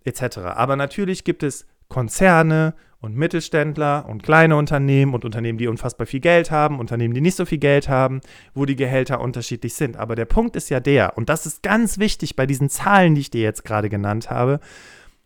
etc. 0.05 0.37
Aber 0.55 0.77
natürlich 0.77 1.25
gibt 1.25 1.43
es 1.43 1.65
Konzerne 1.91 2.74
und 3.01 3.17
Mittelständler 3.17 4.05
und 4.07 4.24
kleine 4.24 4.55
Unternehmen 4.55 5.13
und 5.13 5.25
Unternehmen, 5.25 5.57
die 5.57 5.67
unfassbar 5.67 6.07
viel 6.07 6.21
Geld 6.21 6.51
haben, 6.51 6.79
Unternehmen, 6.79 7.13
die 7.13 7.19
nicht 7.19 7.36
so 7.36 7.45
viel 7.45 7.57
Geld 7.57 7.89
haben, 7.89 8.21
wo 8.53 8.65
die 8.65 8.77
Gehälter 8.77 9.19
unterschiedlich 9.19 9.74
sind. 9.74 9.98
Aber 9.98 10.15
der 10.15 10.24
Punkt 10.24 10.55
ist 10.55 10.69
ja 10.69 10.79
der, 10.79 11.17
und 11.17 11.27
das 11.27 11.45
ist 11.45 11.63
ganz 11.63 12.00
wichtig 12.00 12.38
bei 12.38 12.45
diesen 12.45 12.69
Zahlen, 12.69 13.13
die 13.13 13.21
ich 13.21 13.29
dir 13.29 13.41
jetzt 13.41 13.65
gerade 13.65 13.89
genannt 13.89 14.29
habe, 14.29 14.62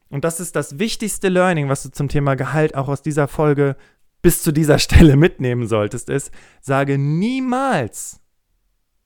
und 0.10 0.24
das 0.24 0.40
ist 0.40 0.56
das 0.56 0.80
wichtigste 0.80 1.30
Learning, 1.30 1.70
was 1.70 1.84
du 1.84 1.92
zum 1.92 2.08
Thema 2.08 2.36
Gehalt 2.36 2.76
auch 2.76 2.88
aus 2.88 3.02
dieser 3.02 3.28
Folge 3.28 3.76
bis 4.22 4.42
zu 4.42 4.52
dieser 4.52 4.80
Stelle 4.86 5.18
mitnehmen 5.18 5.68
solltest, 5.68 6.10
ist, 6.10 6.32
sage 6.62 6.98
niemals 6.98 8.22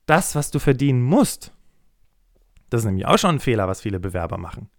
das, 0.06 0.36
was 0.36 0.50
du 0.50 0.60
verdienen 0.60 1.02
musst. 1.02 1.52
Das 2.70 2.82
ist 2.82 2.86
nämlich 2.86 3.06
auch 3.06 3.18
schon 3.18 3.36
ein 3.36 3.40
Fehler, 3.40 3.68
was 3.68 3.82
viele 3.82 4.00
Bewerber 4.00 4.38
machen 4.38 4.70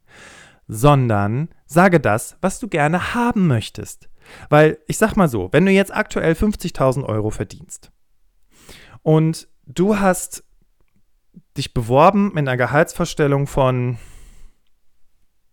sondern 0.70 1.48
sage 1.66 1.98
das, 1.98 2.36
was 2.40 2.60
du 2.60 2.68
gerne 2.68 3.12
haben 3.14 3.48
möchtest. 3.48 4.08
Weil 4.48 4.78
ich 4.86 4.98
sag 4.98 5.16
mal 5.16 5.28
so, 5.28 5.48
wenn 5.52 5.66
du 5.66 5.72
jetzt 5.72 5.92
aktuell 5.92 6.34
50.000 6.34 7.04
Euro 7.04 7.30
verdienst 7.30 7.90
und 9.02 9.48
du 9.66 9.98
hast 9.98 10.44
dich 11.56 11.74
beworben 11.74 12.28
mit 12.28 12.38
einer 12.38 12.56
Gehaltsvorstellung 12.56 13.48
von 13.48 13.98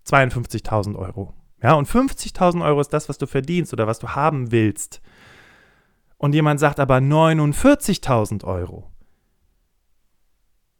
52.000 0.05 0.95
Euro. 0.95 1.33
Ja, 1.63 1.73
und 1.73 1.87
50.000 1.87 2.63
Euro 2.63 2.79
ist 2.79 2.93
das, 2.93 3.09
was 3.09 3.17
du 3.17 3.25
verdienst 3.25 3.73
oder 3.73 3.87
was 3.87 3.97
du 3.97 4.09
haben 4.09 4.51
willst. 4.51 5.01
Und 6.17 6.35
jemand 6.35 6.59
sagt 6.59 6.79
aber 6.79 6.97
49.000 6.97 8.43
Euro 8.43 8.91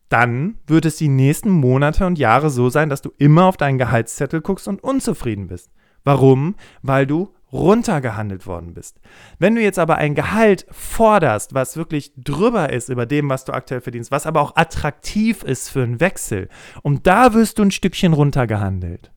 dann 0.10 0.58
wird 0.67 0.86
es 0.86 0.98
die 0.98 1.10
nächsten 1.10 1.50
Monate 1.50 2.06
und 2.06 2.17
Jahre 2.17 2.50
so 2.50 2.70
sein, 2.70 2.89
dass 2.89 3.02
du 3.02 3.12
immer 3.17 3.46
auf 3.46 3.58
deinen 3.58 3.78
Gehaltszettel 3.78 4.41
guckst 4.41 4.67
und 4.67 4.84
unzufrieden 4.84 5.48
bist. 5.48 5.72
Warum? 6.04 6.56
Weil 6.82 7.06
du 7.06 7.34
runtergehandelt 7.52 8.46
worden 8.46 8.74
bist. 8.74 9.00
Wenn 9.39 9.56
du 9.56 9.62
jetzt 9.62 9.80
aber 9.80 9.96
ein 9.96 10.15
Gehalt 10.15 10.65
forderst, 10.70 11.54
was 11.54 11.78
wirklich 11.78 12.12
drüber 12.17 12.72
ist 12.72 12.89
über 12.89 13.06
dem, 13.06 13.30
was 13.30 13.46
du 13.46 13.54
aktuell 13.54 13.82
verdienst, 13.82 14.12
was 14.12 14.26
aber 14.26 14.41
auch 14.41 14.56
attraktiv 14.56 15.43
ist 15.43 15.70
für 15.70 15.84
einen 15.84 16.00
Wechsel, 16.00 16.50
und 16.82 17.08
da 17.08 17.34
wirst 17.34 17.60
du 17.60 17.63
ein 17.63 17.72
Stückchen 17.72 18.13
runtergehandelt, 18.13 19.12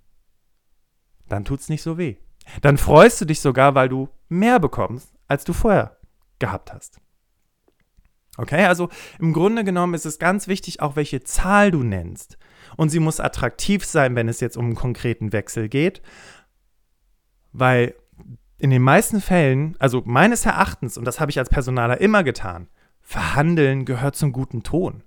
dann 1.29 1.44
tut 1.44 1.61
es 1.61 1.68
nicht 1.68 1.83
so 1.83 1.98
weh. 1.98 2.16
Dann 2.62 2.79
freust 2.79 3.20
du 3.20 3.24
dich 3.24 3.40
sogar, 3.40 3.74
weil 3.74 3.88
du 3.88 4.09
mehr 4.29 4.59
bekommst, 4.59 5.14
als 5.29 5.44
du 5.44 5.53
vorher 5.53 5.96
gehabt 6.38 6.72
hast. 6.72 7.00
Okay, 8.40 8.64
also 8.64 8.88
im 9.18 9.35
Grunde 9.35 9.64
genommen 9.64 9.92
ist 9.92 10.07
es 10.07 10.18
ganz 10.18 10.48
wichtig, 10.48 10.81
auch 10.81 10.96
welche 10.96 11.22
Zahl 11.22 11.70
du 11.70 11.83
nennst. 11.83 12.38
Und 12.74 12.88
sie 12.88 12.98
muss 12.98 13.20
attraktiv 13.20 13.85
sein, 13.85 14.16
wenn 14.16 14.29
es 14.29 14.40
jetzt 14.40 14.57
um 14.57 14.64
einen 14.64 14.74
konkreten 14.74 15.35
Wechsel 15.35 15.68
geht, 15.68 16.00
weil 17.53 17.94
in 18.57 18.70
den 18.70 18.81
meisten 18.81 19.20
Fällen, 19.20 19.76
also 19.79 20.03
meines 20.07 20.46
Erachtens, 20.46 20.96
und 20.96 21.05
das 21.05 21.20
habe 21.20 21.31
ich 21.31 21.38
als 21.38 21.50
Personaler 21.50 22.00
immer 22.00 22.24
getan, 22.24 22.68
verhandeln 23.03 23.85
gehört 23.85 24.16
zum 24.16 24.33
guten 24.33 24.62
Ton. 24.62 25.03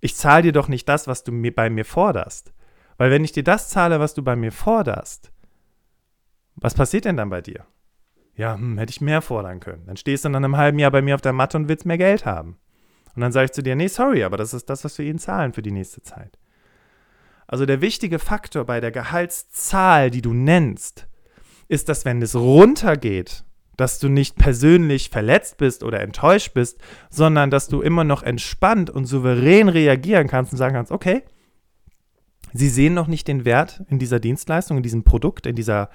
Ich 0.00 0.14
zahle 0.14 0.42
dir 0.42 0.52
doch 0.52 0.68
nicht 0.68 0.88
das, 0.88 1.08
was 1.08 1.24
du 1.24 1.32
mir 1.32 1.52
bei 1.52 1.70
mir 1.70 1.84
forderst. 1.84 2.52
Weil 2.98 3.10
wenn 3.10 3.24
ich 3.24 3.32
dir 3.32 3.42
das 3.42 3.68
zahle, 3.68 3.98
was 3.98 4.14
du 4.14 4.22
bei 4.22 4.36
mir 4.36 4.52
forderst, 4.52 5.32
was 6.54 6.74
passiert 6.74 7.04
denn 7.04 7.16
dann 7.16 7.30
bei 7.30 7.40
dir? 7.40 7.66
Ja, 8.36 8.54
hm, 8.54 8.78
hätte 8.78 8.90
ich 8.90 9.00
mehr 9.00 9.22
fordern 9.22 9.60
können. 9.60 9.84
Dann 9.86 9.96
stehst 9.96 10.24
du 10.24 10.28
dann 10.28 10.44
einem 10.44 10.56
halben 10.56 10.78
Jahr 10.78 10.90
bei 10.90 11.02
mir 11.02 11.14
auf 11.14 11.20
der 11.20 11.32
Matte 11.32 11.56
und 11.56 11.68
willst 11.68 11.86
mehr 11.86 11.98
Geld 11.98 12.24
haben. 12.24 12.56
Und 13.14 13.22
dann 13.22 13.32
sage 13.32 13.46
ich 13.46 13.52
zu 13.52 13.62
dir, 13.62 13.76
nee, 13.76 13.88
sorry, 13.88 14.24
aber 14.24 14.36
das 14.36 14.54
ist 14.54 14.70
das, 14.70 14.84
was 14.84 14.96
wir 14.98 15.04
ihnen 15.04 15.18
zahlen 15.18 15.52
für 15.52 15.62
die 15.62 15.72
nächste 15.72 16.02
Zeit. 16.02 16.38
Also 17.46 17.66
der 17.66 17.80
wichtige 17.80 18.18
Faktor 18.18 18.64
bei 18.64 18.80
der 18.80 18.92
Gehaltszahl, 18.92 20.10
die 20.10 20.22
du 20.22 20.32
nennst, 20.32 21.08
ist, 21.66 21.88
dass 21.88 22.04
wenn 22.04 22.22
es 22.22 22.36
runtergeht, 22.36 23.44
dass 23.76 23.98
du 23.98 24.08
nicht 24.08 24.36
persönlich 24.36 25.08
verletzt 25.08 25.56
bist 25.56 25.82
oder 25.82 26.00
enttäuscht 26.00 26.52
bist, 26.54 26.78
sondern 27.08 27.50
dass 27.50 27.66
du 27.66 27.80
immer 27.80 28.04
noch 28.04 28.22
entspannt 28.22 28.90
und 28.90 29.06
souverän 29.06 29.68
reagieren 29.68 30.28
kannst 30.28 30.52
und 30.52 30.58
sagen 30.58 30.74
kannst, 30.74 30.92
okay, 30.92 31.22
sie 32.52 32.68
sehen 32.68 32.94
noch 32.94 33.06
nicht 33.06 33.26
den 33.26 33.44
Wert 33.44 33.82
in 33.88 33.98
dieser 33.98 34.20
Dienstleistung, 34.20 34.76
in 34.76 34.82
diesem 34.82 35.02
Produkt, 35.02 35.46
in 35.46 35.56
dieser 35.56 35.90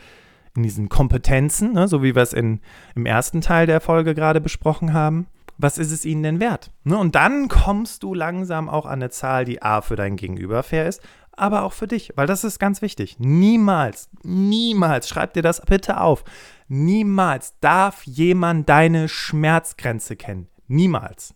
in 0.56 0.64
diesen 0.64 0.90
Kompetenzen, 0.90 1.74
ne, 1.74 1.88
so 1.88 2.02
wie 2.02 2.16
wir 2.16 2.22
es 2.22 2.34
in, 2.34 2.62
im 2.96 3.06
ersten 3.06 3.42
Teil 3.42 3.68
der 3.68 3.82
Folge 3.82 4.16
gerade 4.16 4.42
besprochen 4.42 4.94
haben. 4.94 5.28
Was 5.58 5.78
ist 5.78 5.92
es 5.92 6.04
ihnen 6.04 6.24
denn 6.24 6.40
wert? 6.40 6.72
Ne, 6.84 6.98
und 6.98 7.16
dann 7.16 7.48
kommst 7.48 8.04
du 8.04 8.14
langsam 8.14 8.70
auch 8.70 8.86
an 8.86 8.94
eine 8.94 9.10
Zahl, 9.10 9.46
die 9.46 9.62
A 9.62 9.82
für 9.82 9.96
dein 9.96 10.16
Gegenüber 10.16 10.64
fair 10.64 10.88
ist, 10.88 11.02
aber 11.32 11.64
auch 11.64 11.74
für 11.74 11.88
dich, 11.88 12.14
weil 12.16 12.28
das 12.28 12.44
ist 12.44 12.60
ganz 12.60 12.82
wichtig. 12.82 13.18
Niemals, 13.20 14.10
niemals, 14.24 15.10
schreib 15.10 15.34
dir 15.34 15.42
das 15.42 15.62
bitte 15.62 16.00
auf, 16.00 16.24
niemals 16.68 17.60
darf 17.60 18.04
jemand 18.04 18.70
deine 18.70 19.08
Schmerzgrenze 19.10 20.16
kennen. 20.16 20.48
Niemals. 20.68 21.36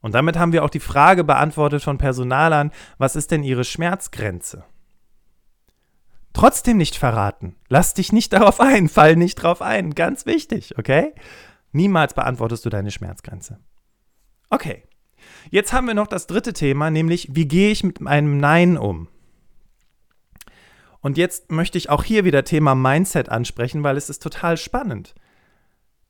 Und 0.00 0.14
damit 0.14 0.38
haben 0.38 0.52
wir 0.52 0.64
auch 0.64 0.70
die 0.70 0.80
Frage 0.80 1.24
beantwortet 1.24 1.82
von 1.82 1.96
Personalern, 1.96 2.70
was 2.98 3.16
ist 3.16 3.30
denn 3.30 3.42
ihre 3.42 3.64
Schmerzgrenze? 3.64 4.64
Trotzdem 6.34 6.76
nicht 6.76 6.96
verraten. 6.96 7.54
Lass 7.68 7.94
dich 7.94 8.12
nicht 8.12 8.32
darauf 8.32 8.60
ein, 8.60 8.88
fall 8.88 9.16
nicht 9.16 9.42
darauf 9.42 9.62
ein. 9.62 9.94
Ganz 9.94 10.26
wichtig, 10.26 10.76
okay? 10.76 11.14
Niemals 11.72 12.12
beantwortest 12.12 12.66
du 12.66 12.70
deine 12.70 12.90
Schmerzgrenze. 12.90 13.60
Okay. 14.50 14.82
Jetzt 15.50 15.72
haben 15.72 15.86
wir 15.86 15.94
noch 15.94 16.08
das 16.08 16.26
dritte 16.26 16.52
Thema, 16.52 16.90
nämlich 16.90 17.28
wie 17.32 17.48
gehe 17.48 17.70
ich 17.70 17.84
mit 17.84 18.06
einem 18.06 18.38
Nein 18.38 18.76
um? 18.76 19.08
Und 21.00 21.18
jetzt 21.18 21.52
möchte 21.52 21.78
ich 21.78 21.88
auch 21.88 22.02
hier 22.02 22.24
wieder 22.24 22.44
Thema 22.44 22.74
Mindset 22.74 23.28
ansprechen, 23.28 23.82
weil 23.82 23.96
es 23.96 24.10
ist 24.10 24.22
total 24.22 24.56
spannend. 24.56 25.14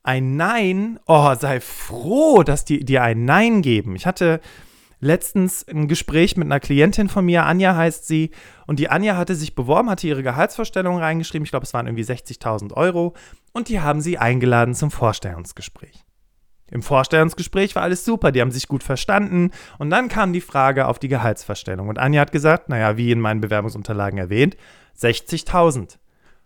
Ein 0.03 0.37
Nein, 0.37 1.01
oh, 1.07 1.35
sei 1.35 1.61
froh, 1.61 2.43
dass 2.43 2.65
die 2.65 2.85
dir 2.85 3.03
ein 3.03 3.25
Nein 3.25 3.61
geben. 3.61 3.97
Ich 3.97 4.07
hatte 4.07 4.41
letztens 5.05 5.67
ein 5.69 5.87
Gespräch 5.87 6.37
mit 6.37 6.47
einer 6.47 6.61
Klientin 6.61 7.09
von 7.09 7.25
mir, 7.25 7.45
Anja 7.45 7.77
heißt 7.77 8.07
sie, 8.07 8.31
und 8.67 8.79
die 8.79 8.89
Anja 8.89 9.17
hatte 9.17 9.35
sich 9.35 9.55
beworben, 9.55 9.91
hatte 9.91 10.09
ihre 10.09 10.23
Gehaltsvorstellung 10.23 10.99
reingeschrieben, 10.99 11.45
ich 11.45 11.51
glaube, 11.51 11.67
es 11.67 11.75
waren 11.75 11.87
irgendwie 11.87 12.05
60.000 12.05 12.73
Euro, 12.73 13.15
und 13.53 13.69
die 13.69 13.81
haben 13.81 14.01
sie 14.01 14.19
eingeladen 14.19 14.75
zum 14.75 14.91
Vorstellungsgespräch. 14.91 16.05
Im 16.71 16.83
Vorstellungsgespräch 16.83 17.77
war 17.77 17.83
alles 17.83 18.05
super, 18.05 18.33
die 18.33 18.41
haben 18.41 18.51
sich 18.51 18.67
gut 18.67 18.83
verstanden. 18.83 19.51
Und 19.79 19.91
dann 19.91 20.09
kam 20.09 20.33
die 20.33 20.41
Frage 20.41 20.87
auf 20.89 20.99
die 20.99 21.09
Gehaltsverstellung. 21.09 21.89
Und 21.89 21.99
Anja 21.99 22.23
hat 22.23 22.33
gesagt, 22.33 22.69
naja, 22.69 22.97
wie 22.97 23.13
in 23.13 23.21
meinen 23.21 23.41
Bewerbungsunterlagen 23.41 24.19
erwähnt, 24.19 24.57
60.000. 24.99 25.99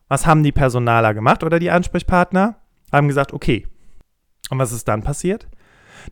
Was 0.08 0.26
haben 0.26 0.42
die 0.42 0.52
Personaler 0.52 1.14
gemacht 1.14 1.44
oder 1.44 1.58
die 1.58 1.70
Ansprechpartner? 1.70 2.56
Haben 2.92 3.08
gesagt, 3.08 3.32
okay. 3.32 3.66
Und 4.50 4.58
was 4.58 4.72
ist 4.72 4.88
dann 4.88 5.02
passiert? 5.02 5.46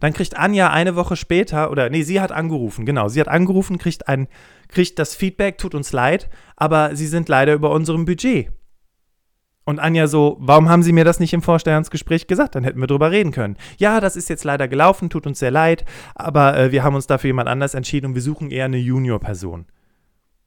Dann 0.00 0.12
kriegt 0.12 0.36
Anja 0.36 0.70
eine 0.70 0.96
Woche 0.96 1.16
später, 1.16 1.70
oder 1.70 1.90
nee, 1.90 2.02
sie 2.02 2.20
hat 2.20 2.32
angerufen, 2.32 2.86
genau, 2.86 3.08
sie 3.08 3.20
hat 3.20 3.28
angerufen, 3.28 3.78
kriegt, 3.78 4.08
ein, 4.08 4.28
kriegt 4.68 4.98
das 4.98 5.14
Feedback, 5.14 5.58
tut 5.58 5.74
uns 5.74 5.92
leid, 5.92 6.28
aber 6.56 6.96
sie 6.96 7.06
sind 7.06 7.28
leider 7.28 7.54
über 7.54 7.70
unserem 7.70 8.04
Budget. 8.04 8.50
Und 9.64 9.80
Anja 9.80 10.06
so, 10.06 10.36
warum 10.38 10.68
haben 10.68 10.84
Sie 10.84 10.92
mir 10.92 11.04
das 11.04 11.18
nicht 11.18 11.32
im 11.32 11.42
Vorstellungsgespräch 11.42 12.28
gesagt? 12.28 12.54
Dann 12.54 12.62
hätten 12.62 12.78
wir 12.78 12.86
drüber 12.86 13.10
reden 13.10 13.32
können. 13.32 13.56
Ja, 13.78 13.98
das 13.98 14.14
ist 14.14 14.28
jetzt 14.28 14.44
leider 14.44 14.68
gelaufen, 14.68 15.10
tut 15.10 15.26
uns 15.26 15.40
sehr 15.40 15.50
leid, 15.50 15.84
aber 16.14 16.56
äh, 16.56 16.70
wir 16.70 16.84
haben 16.84 16.94
uns 16.94 17.08
dafür 17.08 17.28
jemand 17.28 17.48
anders 17.48 17.74
entschieden 17.74 18.06
und 18.06 18.14
wir 18.14 18.22
suchen 18.22 18.52
eher 18.52 18.66
eine 18.66 18.76
Junior-Person. 18.76 19.66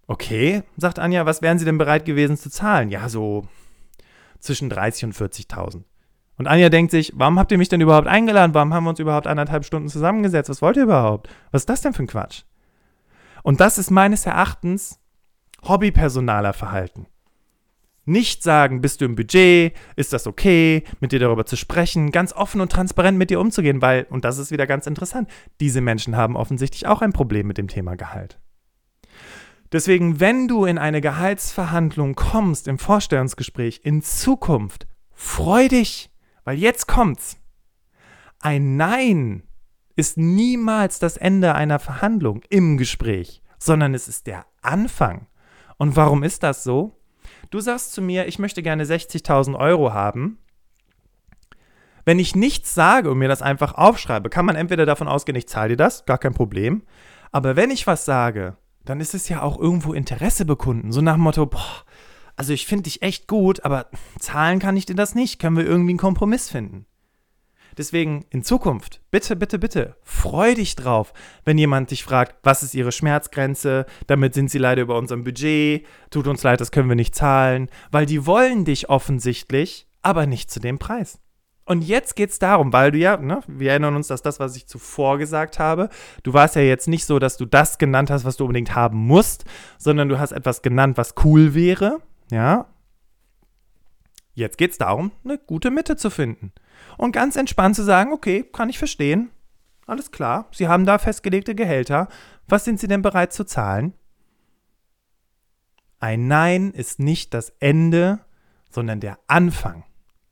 Okay, 0.08 0.64
sagt 0.78 1.00
Anja, 1.00 1.26
was 1.26 1.42
wären 1.42 1.60
Sie 1.60 1.66
denn 1.66 1.78
bereit 1.78 2.06
gewesen 2.06 2.38
zu 2.38 2.50
zahlen? 2.50 2.90
Ja, 2.90 3.10
so 3.10 3.46
zwischen 4.40 4.70
30 4.70 5.04
und 5.06 5.16
40.000. 5.16 5.84
Und 6.40 6.48
Anja 6.48 6.70
denkt 6.70 6.92
sich, 6.92 7.12
warum 7.16 7.38
habt 7.38 7.52
ihr 7.52 7.58
mich 7.58 7.68
denn 7.68 7.82
überhaupt 7.82 8.08
eingeladen? 8.08 8.54
Warum 8.54 8.74
haben 8.74 8.86
wir 8.86 8.92
uns 8.92 9.00
überhaupt 9.00 9.28
anderthalb 9.28 9.66
Stunden 9.66 9.90
zusammengesetzt? 9.90 10.50
Was 10.50 10.62
wollt 10.62 10.78
ihr 10.78 10.84
überhaupt? 10.84 11.28
Was 11.52 11.64
ist 11.64 11.70
das 11.70 11.82
denn 11.82 11.92
für 11.92 12.04
ein 12.04 12.08
Quatsch? 12.08 12.44
Und 13.44 13.60
das 13.60 13.78
ist 13.78 13.92
meines 13.92 14.26
Erachtens 14.26 15.02
hobbypersonaler 15.68 16.54
Verhalten. 16.54 17.08
Nicht 18.06 18.42
sagen, 18.42 18.80
bist 18.80 19.02
du 19.02 19.06
im 19.06 19.16
Budget, 19.16 19.74
ist 19.98 20.14
das 20.14 20.28
okay, 20.28 20.86
mit 21.02 21.12
dir 21.12 21.20
darüber 21.20 21.46
zu 21.46 21.58
sprechen, 21.58 22.10
ganz 22.10 22.32
offen 22.32 22.62
und 22.62 22.72
transparent 22.72 23.18
mit 23.18 23.30
dir 23.30 23.42
umzugehen, 23.42 23.82
weil, 23.82 24.08
und 24.10 24.24
das 24.24 24.38
ist 24.38 24.50
wieder 24.50 24.66
ganz 24.66 24.88
interessant, 24.88 25.30
diese 25.60 25.82
Menschen 25.82 26.16
haben 26.16 26.38
offensichtlich 26.38 26.88
auch 26.88 27.02
ein 27.02 27.12
Problem 27.12 27.48
mit 27.48 27.58
dem 27.58 27.68
Thema 27.68 27.98
Gehalt. 27.98 28.40
Deswegen, 29.74 30.22
wenn 30.22 30.48
du 30.48 30.64
in 30.64 30.78
eine 30.78 31.02
Gehaltsverhandlung 31.02 32.16
kommst, 32.16 32.70
im 32.70 32.80
Vorstellungsgespräch, 32.80 33.82
in 33.84 34.02
Zukunft, 34.02 34.88
freu 35.14 35.68
dich, 35.68 36.10
weil 36.44 36.58
jetzt 36.58 36.88
kommt's. 36.88 37.38
Ein 38.40 38.78
Nein 38.78 39.44
ist 39.96 40.18
niemals 40.18 41.00
das 41.00 41.18
Ende 41.18 41.56
einer 41.56 41.80
Verhandlung 41.80 42.42
im 42.50 42.78
Gespräch, 42.78 43.42
sondern 43.58 43.94
es 43.94 44.08
ist 44.08 44.28
der 44.28 44.46
Anfang. 44.62 45.28
Und 45.78 45.96
warum 45.96 46.24
ist 46.24 46.44
das 46.44 46.64
so? 46.64 47.00
Du 47.50 47.60
sagst 47.60 47.94
zu 47.94 48.02
mir, 48.02 48.28
ich 48.28 48.40
möchte 48.40 48.64
gerne 48.64 48.86
60.000 48.86 49.58
Euro 49.58 49.94
haben. 49.94 50.38
Wenn 52.06 52.20
ich 52.20 52.36
nichts 52.36 52.74
sage 52.74 53.12
und 53.12 53.18
mir 53.18 53.28
das 53.28 53.42
einfach 53.42 53.74
aufschreibe, 53.74 54.30
kann 54.30 54.46
man 54.46 54.56
entweder 54.56 54.86
davon 54.86 55.08
ausgehen, 55.08 55.36
ich 55.36 55.48
zahle 55.48 55.70
dir 55.70 55.78
das, 55.78 56.06
gar 56.06 56.18
kein 56.18 56.34
Problem. 56.34 56.84
Aber 57.32 57.56
wenn 57.56 57.72
ich 57.72 57.88
was 57.88 58.06
sage, 58.06 58.58
dann 58.86 59.00
ist 59.00 59.14
es 59.14 59.30
ja 59.30 59.42
auch 59.42 59.60
irgendwo 59.60 59.94
Interesse 59.94 60.46
bekunden. 60.46 60.92
So 60.92 61.02
nach 61.02 61.14
dem 61.14 61.22
Motto, 61.22 61.46
boah, 61.46 61.84
also 62.40 62.54
ich 62.54 62.66
finde 62.66 62.84
dich 62.84 63.02
echt 63.02 63.28
gut, 63.28 63.66
aber 63.66 63.88
zahlen 64.18 64.60
kann 64.60 64.78
ich 64.78 64.86
dir 64.86 64.96
das 64.96 65.14
nicht. 65.14 65.40
Können 65.40 65.58
wir 65.58 65.66
irgendwie 65.66 65.92
einen 65.92 66.00
Kompromiss 66.00 66.50
finden? 66.50 66.86
Deswegen 67.78 68.26
in 68.30 68.44
Zukunft, 68.44 69.02
bitte, 69.12 69.36
bitte, 69.36 69.60
bitte, 69.60 69.98
freu 70.04 70.56
dich 70.56 70.78
drauf, 70.78 71.14
wenn 71.44 71.58
jemand 71.58 71.92
dich 71.92 72.04
fragt, 72.04 72.38
was 72.44 72.64
ist 72.64 72.76
ihre 72.76 72.94
Schmerzgrenze, 72.94 73.86
damit 74.08 74.34
sind 74.34 74.50
sie 74.50 74.58
leider 74.58 74.82
über 74.82 74.98
unserem 74.98 75.26
Budget, 75.26 75.86
tut 76.12 76.28
uns 76.28 76.42
leid, 76.42 76.62
das 76.62 76.72
können 76.72 76.88
wir 76.88 76.96
nicht 76.96 77.14
zahlen, 77.14 77.68
weil 77.92 78.06
die 78.06 78.26
wollen 78.26 78.64
dich 78.64 78.90
offensichtlich, 78.90 79.88
aber 80.02 80.26
nicht 80.26 80.50
zu 80.50 80.62
dem 80.62 80.80
Preis. 80.80 81.20
Und 81.66 81.82
jetzt 81.82 82.16
geht 82.16 82.30
es 82.30 82.40
darum, 82.40 82.72
weil 82.72 82.92
du 82.92 82.98
ja, 82.98 83.18
ne, 83.18 83.42
wir 83.48 83.72
erinnern 83.72 83.98
uns, 83.98 84.08
dass 84.08 84.22
das, 84.22 84.40
was 84.40 84.56
ich 84.56 84.66
zuvor 84.66 85.18
gesagt 85.18 85.60
habe, 85.60 85.90
du 86.24 86.34
warst 86.34 86.56
ja 86.56 86.62
jetzt 86.62 86.88
nicht 86.88 87.06
so, 87.06 87.20
dass 87.20 87.36
du 87.36 87.46
das 87.46 87.78
genannt 87.78 88.10
hast, 88.10 88.24
was 88.24 88.38
du 88.38 88.46
unbedingt 88.46 88.76
haben 88.76 88.98
musst, 88.98 89.44
sondern 89.78 90.08
du 90.08 90.20
hast 90.20 90.32
etwas 90.32 90.62
genannt, 90.62 90.98
was 90.98 91.16
cool 91.24 91.54
wäre, 91.54 92.00
ja. 92.32 92.68
Jetzt 94.34 94.58
geht 94.58 94.72
es 94.72 94.78
darum, 94.78 95.12
eine 95.24 95.38
gute 95.38 95.70
Mitte 95.70 95.98
zu 95.98 96.10
finden 96.10 96.54
und 96.98 97.12
ganz 97.12 97.36
entspannt 97.36 97.76
zu 97.76 97.84
sagen, 97.84 98.14
okay, 98.14 98.44
kann 98.44 98.70
ich 98.70 98.78
verstehen. 98.78 99.32
Alles 99.86 100.12
klar, 100.12 100.48
Sie 100.52 100.68
haben 100.68 100.86
da 100.86 100.98
festgelegte 100.98 101.56
Gehälter. 101.56 102.08
Was 102.48 102.64
sind 102.64 102.80
Sie 102.80 102.88
denn 102.88 103.02
bereit 103.02 103.34
zu 103.34 103.44
zahlen? 103.44 103.94
Ein 106.00 106.28
Nein 106.28 106.72
ist 106.72 107.00
nicht 107.00 107.34
das 107.34 107.50
Ende, 107.60 108.20
sondern 108.70 109.00
der 109.00 109.20
Anfang 109.28 109.84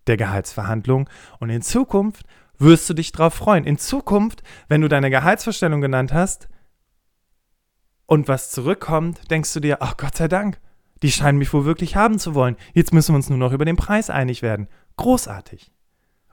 der 0.08 0.16
Gehaltsverhandlung. 0.18 1.10
Und 1.40 1.50
in 1.50 1.62
Zukunft 1.62 2.26
wirst 2.58 2.90
du 2.90 2.94
dich 2.94 3.12
darauf 3.12 3.34
freuen. 3.34 3.66
In 3.66 3.78
Zukunft, 3.78 4.44
wenn 4.68 4.82
du 4.82 4.88
deine 4.88 5.10
Gehaltsvorstellung 5.10 5.82
genannt 5.82 6.14
hast 6.14 6.48
und 8.06 8.28
was 8.28 8.52
zurückkommt, 8.52 9.30
denkst 9.30 9.54
du 9.54 9.60
dir, 9.60 9.82
ach 9.82 9.98
Gott 9.98 10.16
sei 10.16 10.28
Dank, 10.28 10.60
die 11.02 11.12
scheinen 11.12 11.38
mich 11.38 11.54
wohl 11.54 11.66
wirklich 11.66 11.96
haben 11.96 12.20
zu 12.20 12.36
wollen. 12.36 12.56
Jetzt 12.74 12.94
müssen 12.94 13.14
wir 13.14 13.18
uns 13.18 13.30
nur 13.30 13.38
noch 13.38 13.54
über 13.54 13.66
den 13.66 13.76
Preis 13.76 14.10
einig 14.10 14.42
werden. 14.42 14.68
Großartig. 14.98 15.72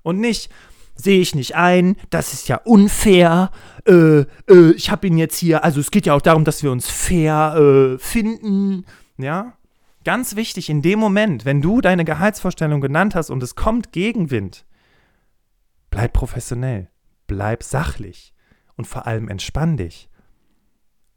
Und 0.02 0.20
nicht, 0.20 0.50
sehe 0.94 1.20
ich 1.20 1.34
nicht 1.34 1.56
ein, 1.56 1.96
das 2.10 2.32
ist 2.32 2.48
ja 2.48 2.56
unfair. 2.56 3.50
Äh, 3.86 4.20
äh, 4.48 4.72
ich 4.76 4.90
habe 4.90 5.06
ihn 5.06 5.18
jetzt 5.18 5.36
hier, 5.38 5.64
also 5.64 5.80
es 5.80 5.90
geht 5.90 6.06
ja 6.06 6.14
auch 6.14 6.22
darum, 6.22 6.44
dass 6.44 6.62
wir 6.62 6.70
uns 6.70 6.88
fair 6.88 7.54
äh, 7.56 7.98
finden. 7.98 8.84
Ja, 9.18 9.54
ganz 10.04 10.36
wichtig, 10.36 10.70
in 10.70 10.82
dem 10.82 10.98
Moment, 10.98 11.44
wenn 11.44 11.60
du 11.60 11.80
deine 11.80 12.04
Gehaltsvorstellung 12.04 12.80
genannt 12.80 13.14
hast 13.14 13.30
und 13.30 13.42
es 13.42 13.54
kommt 13.54 13.92
Gegenwind, 13.92 14.64
bleib 15.90 16.12
professionell, 16.12 16.88
bleib 17.26 17.62
sachlich 17.62 18.32
und 18.76 18.86
vor 18.86 19.06
allem 19.06 19.28
entspann 19.28 19.76
dich. 19.76 20.08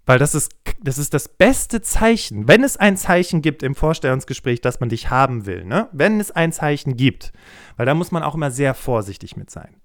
Weil 0.07 0.19
das 0.19 0.33
ist, 0.33 0.55
das 0.81 0.97
ist 0.97 1.13
das 1.13 1.27
beste 1.27 1.81
Zeichen, 1.81 2.47
wenn 2.47 2.63
es 2.63 2.77
ein 2.77 2.95
Zeichen 2.95 3.41
gibt 3.41 3.61
im 3.61 3.75
Vorstellungsgespräch, 3.75 4.61
dass 4.61 4.79
man 4.79 4.87
dich 4.87 5.09
haben 5.09 5.45
will, 5.45 5.65
ne? 5.65 5.89
Wenn 5.91 6.21
es 6.21 6.31
ein 6.31 6.53
Zeichen 6.53 6.95
gibt, 6.95 7.33
weil 7.75 7.85
da 7.85 7.93
muss 7.93 8.11
man 8.11 8.23
auch 8.23 8.33
immer 8.33 8.49
sehr 8.49 8.73
vorsichtig 8.73 9.35
mit 9.35 9.51
sein. 9.51 9.81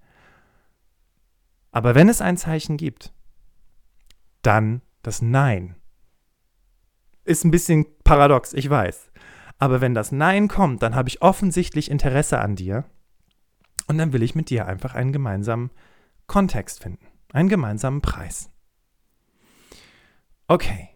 Aber 1.73 1.93
wenn 1.93 2.07
es 2.07 2.21
ein 2.21 2.37
Zeichen 2.37 2.77
gibt, 2.77 3.11
dann 4.43 4.81
das 5.01 5.21
Nein. 5.21 5.75
Ist 7.25 7.43
ein 7.43 7.51
bisschen 7.51 7.85
paradox, 8.05 8.53
ich 8.53 8.69
weiß. 8.69 9.11
Aber 9.59 9.81
wenn 9.81 9.93
das 9.93 10.13
Nein 10.13 10.47
kommt, 10.47 10.83
dann 10.83 10.95
habe 10.95 11.09
ich 11.09 11.21
offensichtlich 11.21 11.91
Interesse 11.91 12.39
an 12.39 12.55
dir. 12.55 12.85
Und 13.87 13.97
dann 13.97 14.13
will 14.13 14.23
ich 14.23 14.35
mit 14.35 14.49
dir 14.49 14.67
einfach 14.67 14.95
einen 14.95 15.11
gemeinsamen 15.11 15.69
Kontext 16.27 16.81
finden, 16.81 17.05
einen 17.33 17.49
gemeinsamen 17.49 18.01
Preis. 18.01 18.52
Okay. 20.47 20.89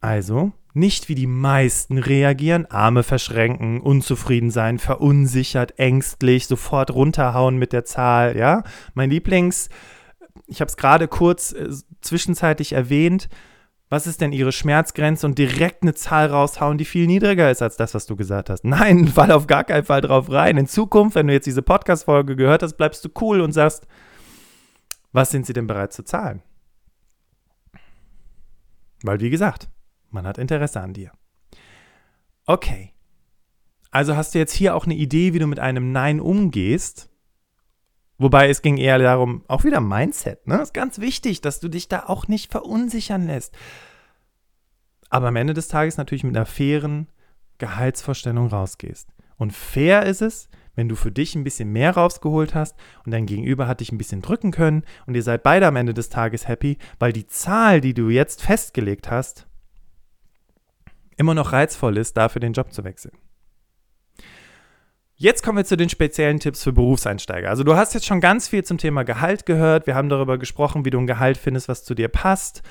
Also, 0.00 0.52
nicht 0.72 1.08
wie 1.08 1.14
die 1.14 1.26
meisten 1.26 1.98
reagieren, 1.98 2.66
Arme 2.66 3.02
verschränken, 3.02 3.80
unzufrieden 3.80 4.50
sein, 4.50 4.78
verunsichert, 4.78 5.78
ängstlich, 5.78 6.46
sofort 6.46 6.92
runterhauen 6.92 7.56
mit 7.56 7.72
der 7.72 7.84
Zahl, 7.84 8.36
ja? 8.36 8.62
Mein 8.94 9.10
Lieblings, 9.10 9.68
ich 10.46 10.60
habe 10.60 10.68
es 10.68 10.76
gerade 10.76 11.08
kurz 11.08 11.52
äh, 11.52 11.68
zwischenzeitlich 12.00 12.72
erwähnt, 12.72 13.28
was 13.88 14.06
ist 14.06 14.20
denn 14.20 14.32
ihre 14.32 14.52
Schmerzgrenze 14.52 15.26
und 15.26 15.36
direkt 15.36 15.82
eine 15.82 15.94
Zahl 15.94 16.28
raushauen, 16.28 16.78
die 16.78 16.84
viel 16.84 17.08
niedriger 17.08 17.50
ist 17.50 17.60
als 17.60 17.76
das, 17.76 17.92
was 17.92 18.06
du 18.06 18.14
gesagt 18.14 18.48
hast. 18.48 18.64
Nein, 18.64 19.08
fall 19.08 19.32
auf 19.32 19.48
gar 19.48 19.64
keinen 19.64 19.84
Fall 19.84 20.00
drauf 20.00 20.30
rein. 20.30 20.56
In 20.56 20.68
Zukunft, 20.68 21.16
wenn 21.16 21.26
du 21.26 21.32
jetzt 21.32 21.46
diese 21.46 21.62
Podcast-Folge 21.62 22.36
gehört 22.36 22.62
hast, 22.62 22.74
bleibst 22.74 23.04
du 23.04 23.08
cool 23.20 23.40
und 23.40 23.52
sagst, 23.52 23.86
was 25.12 25.30
sind 25.30 25.44
sie 25.44 25.52
denn 25.52 25.66
bereit 25.66 25.92
zu 25.92 26.04
zahlen? 26.04 26.42
Weil, 29.02 29.20
wie 29.20 29.30
gesagt, 29.30 29.68
man 30.10 30.26
hat 30.26 30.38
Interesse 30.38 30.80
an 30.80 30.92
dir. 30.92 31.12
Okay. 32.46 32.92
Also 33.90 34.16
hast 34.16 34.34
du 34.34 34.38
jetzt 34.38 34.54
hier 34.54 34.74
auch 34.74 34.84
eine 34.84 34.94
Idee, 34.94 35.34
wie 35.34 35.38
du 35.38 35.46
mit 35.46 35.58
einem 35.58 35.92
Nein 35.92 36.20
umgehst. 36.20 37.10
Wobei 38.18 38.48
es 38.48 38.62
ging 38.62 38.76
eher 38.76 38.98
darum, 38.98 39.44
auch 39.48 39.64
wieder 39.64 39.80
Mindset. 39.80 40.46
Ne? 40.46 40.60
Ist 40.60 40.74
ganz 40.74 40.98
wichtig, 41.00 41.40
dass 41.40 41.58
du 41.58 41.68
dich 41.68 41.88
da 41.88 42.04
auch 42.06 42.28
nicht 42.28 42.50
verunsichern 42.50 43.26
lässt. 43.26 43.56
Aber 45.08 45.28
am 45.28 45.36
Ende 45.36 45.54
des 45.54 45.68
Tages 45.68 45.96
natürlich 45.96 46.24
mit 46.24 46.36
einer 46.36 46.46
fairen 46.46 47.08
Gehaltsvorstellung 47.58 48.48
rausgehst. 48.48 49.08
Und 49.36 49.52
fair 49.52 50.04
ist 50.04 50.22
es, 50.22 50.48
wenn 50.80 50.88
du 50.88 50.96
für 50.96 51.12
dich 51.12 51.34
ein 51.34 51.44
bisschen 51.44 51.70
mehr 51.70 51.94
rausgeholt 51.94 52.54
hast 52.54 52.74
und 53.04 53.12
dein 53.12 53.26
Gegenüber 53.26 53.68
hat 53.68 53.80
dich 53.80 53.92
ein 53.92 53.98
bisschen 53.98 54.22
drücken 54.22 54.50
können 54.50 54.82
und 55.06 55.14
ihr 55.14 55.22
seid 55.22 55.42
beide 55.42 55.66
am 55.66 55.76
Ende 55.76 55.92
des 55.92 56.08
Tages 56.08 56.48
happy, 56.48 56.78
weil 56.98 57.12
die 57.12 57.26
Zahl, 57.26 57.82
die 57.82 57.92
du 57.92 58.08
jetzt 58.08 58.40
festgelegt 58.42 59.10
hast, 59.10 59.46
immer 61.18 61.34
noch 61.34 61.52
reizvoll 61.52 61.98
ist, 61.98 62.16
dafür 62.16 62.40
den 62.40 62.54
Job 62.54 62.72
zu 62.72 62.82
wechseln. 62.82 63.12
Jetzt 65.16 65.42
kommen 65.42 65.58
wir 65.58 65.66
zu 65.66 65.76
den 65.76 65.90
speziellen 65.90 66.40
Tipps 66.40 66.64
für 66.64 66.72
Berufseinsteiger. 66.72 67.50
Also 67.50 67.62
du 67.62 67.76
hast 67.76 67.92
jetzt 67.92 68.06
schon 68.06 68.22
ganz 68.22 68.48
viel 68.48 68.64
zum 68.64 68.78
Thema 68.78 69.02
Gehalt 69.02 69.44
gehört. 69.44 69.86
Wir 69.86 69.94
haben 69.94 70.08
darüber 70.08 70.38
gesprochen, 70.38 70.86
wie 70.86 70.90
du 70.90 70.98
ein 70.98 71.06
Gehalt 71.06 71.36
findest, 71.36 71.68
was 71.68 71.84
zu 71.84 71.94
dir 71.94 72.08
passt. 72.08 72.62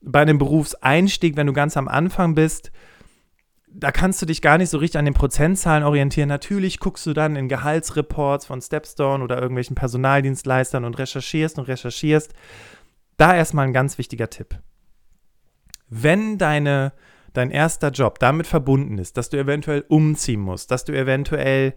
Bei 0.00 0.20
einem 0.20 0.38
Berufseinstieg, 0.38 1.36
wenn 1.36 1.46
du 1.46 1.52
ganz 1.52 1.76
am 1.76 1.86
Anfang 1.86 2.34
bist, 2.34 2.72
da 3.74 3.90
kannst 3.90 4.20
du 4.20 4.26
dich 4.26 4.42
gar 4.42 4.58
nicht 4.58 4.70
so 4.70 4.78
richtig 4.78 4.98
an 4.98 5.04
den 5.04 5.14
Prozentzahlen 5.14 5.84
orientieren. 5.84 6.28
Natürlich 6.28 6.78
guckst 6.78 7.06
du 7.06 7.12
dann 7.12 7.36
in 7.36 7.48
Gehaltsreports 7.48 8.46
von 8.46 8.60
Stepstone 8.60 9.24
oder 9.24 9.40
irgendwelchen 9.40 9.76
Personaldienstleistern 9.76 10.84
und 10.84 10.98
recherchierst 10.98 11.58
und 11.58 11.68
recherchierst. 11.68 12.34
Da 13.16 13.34
erstmal 13.34 13.66
ein 13.66 13.72
ganz 13.72 13.98
wichtiger 13.98 14.30
Tipp. 14.30 14.58
Wenn 15.88 16.38
deine, 16.38 16.92
dein 17.32 17.50
erster 17.50 17.90
Job 17.90 18.18
damit 18.18 18.46
verbunden 18.46 18.98
ist, 18.98 19.16
dass 19.16 19.30
du 19.30 19.38
eventuell 19.38 19.84
umziehen 19.88 20.40
musst, 20.40 20.70
dass 20.70 20.84
du 20.84 20.92
eventuell 20.92 21.74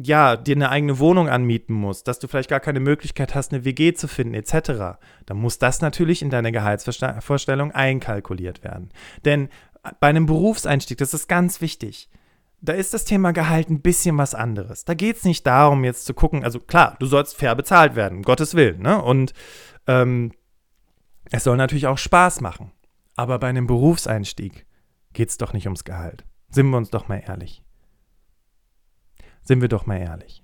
ja, 0.00 0.36
dir 0.36 0.54
eine 0.54 0.70
eigene 0.70 1.00
Wohnung 1.00 1.28
anmieten 1.28 1.74
musst, 1.74 2.06
dass 2.06 2.20
du 2.20 2.28
vielleicht 2.28 2.50
gar 2.50 2.60
keine 2.60 2.78
Möglichkeit 2.78 3.34
hast, 3.34 3.52
eine 3.52 3.64
WG 3.64 3.94
zu 3.94 4.06
finden, 4.06 4.34
etc., 4.34 5.00
dann 5.26 5.36
muss 5.36 5.58
das 5.58 5.80
natürlich 5.80 6.22
in 6.22 6.30
deine 6.30 6.52
Gehaltsvorstellung 6.52 7.72
einkalkuliert 7.72 8.62
werden. 8.62 8.90
Denn 9.24 9.48
bei 10.00 10.08
einem 10.08 10.26
Berufseinstieg, 10.26 10.98
das 10.98 11.14
ist 11.14 11.28
ganz 11.28 11.60
wichtig, 11.60 12.08
da 12.60 12.72
ist 12.72 12.92
das 12.92 13.04
Thema 13.04 13.32
Gehalt 13.32 13.70
ein 13.70 13.82
bisschen 13.82 14.18
was 14.18 14.34
anderes. 14.34 14.84
Da 14.84 14.94
geht 14.94 15.16
es 15.16 15.24
nicht 15.24 15.46
darum, 15.46 15.84
jetzt 15.84 16.06
zu 16.06 16.14
gucken, 16.14 16.44
also 16.44 16.58
klar, 16.58 16.96
du 16.98 17.06
sollst 17.06 17.36
fair 17.36 17.54
bezahlt 17.54 17.94
werden, 17.94 18.18
um 18.18 18.22
Gottes 18.22 18.54
Willen, 18.54 18.82
ne? 18.82 19.00
Und 19.00 19.32
ähm, 19.86 20.32
es 21.30 21.44
soll 21.44 21.56
natürlich 21.56 21.86
auch 21.86 21.98
Spaß 21.98 22.40
machen. 22.40 22.72
Aber 23.14 23.38
bei 23.38 23.48
einem 23.48 23.66
Berufseinstieg 23.66 24.66
geht 25.12 25.28
es 25.28 25.38
doch 25.38 25.52
nicht 25.52 25.66
ums 25.66 25.84
Gehalt. 25.84 26.24
Sind 26.50 26.70
wir 26.70 26.76
uns 26.76 26.90
doch 26.90 27.08
mal 27.08 27.22
ehrlich. 27.26 27.62
Sind 29.42 29.60
wir 29.60 29.68
doch 29.68 29.86
mal 29.86 29.98
ehrlich. 29.98 30.42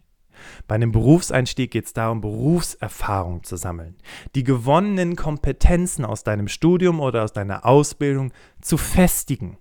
Bei 0.66 0.74
einem 0.74 0.92
Berufseinstieg 0.92 1.70
geht 1.70 1.87
es 1.87 1.92
darum, 1.92 2.20
Berufserfahrung 2.20 3.42
zu 3.42 3.57
sammeln, 3.57 3.96
die 4.35 4.44
gewonnenen 4.44 5.16
Kompetenzen 5.16 6.04
aus 6.04 6.24
deinem 6.24 6.48
Studium 6.48 7.00
oder 7.00 7.24
aus 7.24 7.33
deiner 7.33 7.64
Ausbildung 7.64 8.33
zu 8.61 8.76
festigen, 8.76 9.59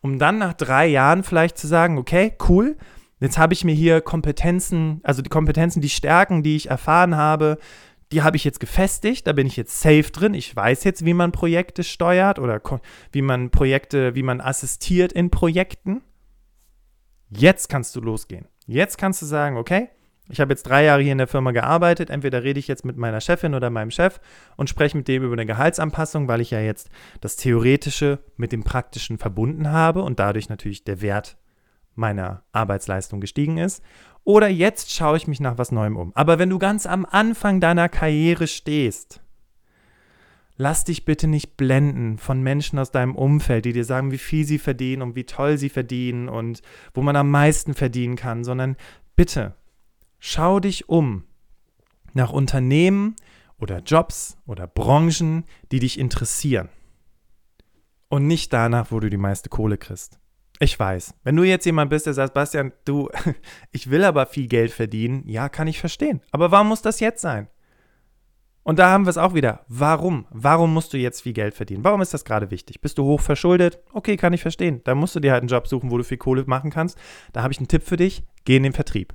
um 0.00 0.18
dann 0.18 0.38
nach 0.38 0.54
drei 0.54 0.86
Jahren 0.86 1.22
vielleicht 1.22 1.58
zu 1.58 1.66
sagen, 1.66 1.98
okay, 1.98 2.34
cool, 2.48 2.76
jetzt 3.20 3.38
habe 3.38 3.52
ich 3.52 3.64
mir 3.64 3.74
hier 3.74 4.00
Kompetenzen, 4.00 5.00
also 5.02 5.22
die 5.22 5.30
Kompetenzen, 5.30 5.80
die 5.80 5.88
Stärken, 5.88 6.42
die 6.42 6.56
ich 6.56 6.70
erfahren 6.70 7.16
habe, 7.16 7.58
die 8.12 8.22
habe 8.22 8.36
ich 8.36 8.44
jetzt 8.44 8.60
gefestigt, 8.60 9.26
da 9.26 9.32
bin 9.32 9.46
ich 9.46 9.56
jetzt 9.56 9.80
safe 9.80 10.10
drin. 10.10 10.32
Ich 10.34 10.54
weiß 10.54 10.84
jetzt, 10.84 11.04
wie 11.04 11.12
man 11.12 11.32
Projekte 11.32 11.84
steuert 11.84 12.38
oder 12.38 12.60
wie 13.12 13.22
man 13.22 13.50
Projekte, 13.50 14.14
wie 14.14 14.22
man 14.22 14.40
assistiert 14.40 15.12
in 15.12 15.30
Projekten. 15.30 16.02
Jetzt 17.28 17.68
kannst 17.68 17.94
du 17.94 18.00
losgehen. 18.00 18.48
Jetzt 18.66 18.96
kannst 18.96 19.20
du 19.20 19.26
sagen, 19.26 19.56
okay, 19.58 19.90
ich 20.28 20.40
habe 20.40 20.52
jetzt 20.52 20.64
drei 20.64 20.84
Jahre 20.84 21.02
hier 21.02 21.12
in 21.12 21.18
der 21.18 21.26
Firma 21.26 21.52
gearbeitet. 21.52 22.10
Entweder 22.10 22.42
rede 22.42 22.60
ich 22.60 22.68
jetzt 22.68 22.84
mit 22.84 22.96
meiner 22.96 23.20
Chefin 23.20 23.54
oder 23.54 23.70
meinem 23.70 23.90
Chef 23.90 24.20
und 24.56 24.68
spreche 24.68 24.96
mit 24.96 25.08
dem 25.08 25.22
über 25.22 25.32
eine 25.32 25.46
Gehaltsanpassung, 25.46 26.28
weil 26.28 26.40
ich 26.40 26.50
ja 26.50 26.60
jetzt 26.60 26.90
das 27.20 27.36
Theoretische 27.36 28.18
mit 28.36 28.52
dem 28.52 28.62
Praktischen 28.62 29.18
verbunden 29.18 29.70
habe 29.70 30.02
und 30.02 30.18
dadurch 30.18 30.48
natürlich 30.48 30.84
der 30.84 31.00
Wert 31.00 31.38
meiner 31.94 32.42
Arbeitsleistung 32.52 33.20
gestiegen 33.20 33.58
ist. 33.58 33.82
Oder 34.22 34.48
jetzt 34.48 34.94
schaue 34.94 35.16
ich 35.16 35.26
mich 35.26 35.40
nach 35.40 35.56
was 35.56 35.72
Neuem 35.72 35.96
um. 35.96 36.14
Aber 36.14 36.38
wenn 36.38 36.50
du 36.50 36.58
ganz 36.58 36.84
am 36.84 37.06
Anfang 37.06 37.60
deiner 37.60 37.88
Karriere 37.88 38.46
stehst, 38.46 39.22
lass 40.56 40.84
dich 40.84 41.06
bitte 41.06 41.26
nicht 41.26 41.56
blenden 41.56 42.18
von 42.18 42.42
Menschen 42.42 42.78
aus 42.78 42.90
deinem 42.90 43.16
Umfeld, 43.16 43.64
die 43.64 43.72
dir 43.72 43.84
sagen, 43.84 44.12
wie 44.12 44.18
viel 44.18 44.44
sie 44.44 44.58
verdienen 44.58 45.00
und 45.00 45.16
wie 45.16 45.24
toll 45.24 45.56
sie 45.56 45.70
verdienen 45.70 46.28
und 46.28 46.60
wo 46.92 47.00
man 47.00 47.16
am 47.16 47.30
meisten 47.30 47.72
verdienen 47.72 48.16
kann, 48.16 48.44
sondern 48.44 48.76
bitte 49.16 49.54
schau 50.18 50.60
dich 50.60 50.88
um 50.88 51.24
nach 52.14 52.32
Unternehmen 52.32 53.16
oder 53.58 53.80
Jobs 53.80 54.36
oder 54.46 54.66
Branchen, 54.66 55.44
die 55.72 55.80
dich 55.80 55.98
interessieren. 55.98 56.68
Und 58.08 58.26
nicht 58.26 58.52
danach, 58.52 58.90
wo 58.90 59.00
du 59.00 59.10
die 59.10 59.16
meiste 59.16 59.48
Kohle 59.48 59.76
kriegst. 59.76 60.18
Ich 60.60 60.78
weiß, 60.78 61.14
wenn 61.22 61.36
du 61.36 61.44
jetzt 61.44 61.66
jemand 61.66 61.90
bist, 61.90 62.06
der 62.06 62.14
sagt, 62.14 62.34
Bastian, 62.34 62.72
du, 62.84 63.08
ich 63.70 63.90
will 63.90 64.04
aber 64.04 64.26
viel 64.26 64.48
Geld 64.48 64.72
verdienen, 64.72 65.22
ja, 65.26 65.48
kann 65.48 65.68
ich 65.68 65.78
verstehen. 65.78 66.20
Aber 66.30 66.50
warum 66.50 66.68
muss 66.68 66.82
das 66.82 67.00
jetzt 67.00 67.20
sein? 67.20 67.48
Und 68.68 68.78
da 68.78 68.90
haben 68.90 69.06
wir 69.06 69.10
es 69.10 69.16
auch 69.16 69.32
wieder. 69.32 69.64
Warum? 69.68 70.26
Warum 70.30 70.74
musst 70.74 70.92
du 70.92 70.98
jetzt 70.98 71.22
viel 71.22 71.32
Geld 71.32 71.54
verdienen? 71.54 71.84
Warum 71.84 72.02
ist 72.02 72.12
das 72.12 72.26
gerade 72.26 72.50
wichtig? 72.50 72.82
Bist 72.82 72.98
du 72.98 73.04
hoch 73.04 73.20
verschuldet? 73.20 73.78
Okay, 73.94 74.16
kann 74.18 74.34
ich 74.34 74.42
verstehen. 74.42 74.82
Da 74.84 74.94
musst 74.94 75.16
du 75.16 75.20
dir 75.20 75.32
halt 75.32 75.40
einen 75.40 75.48
Job 75.48 75.66
suchen, 75.66 75.90
wo 75.90 75.96
du 75.96 76.04
viel 76.04 76.18
Kohle 76.18 76.44
machen 76.46 76.70
kannst. 76.70 76.98
Da 77.32 77.42
habe 77.42 77.52
ich 77.52 77.58
einen 77.58 77.68
Tipp 77.68 77.82
für 77.82 77.96
dich. 77.96 78.24
Geh 78.44 78.56
in 78.56 78.64
den 78.64 78.74
Vertrieb. 78.74 79.14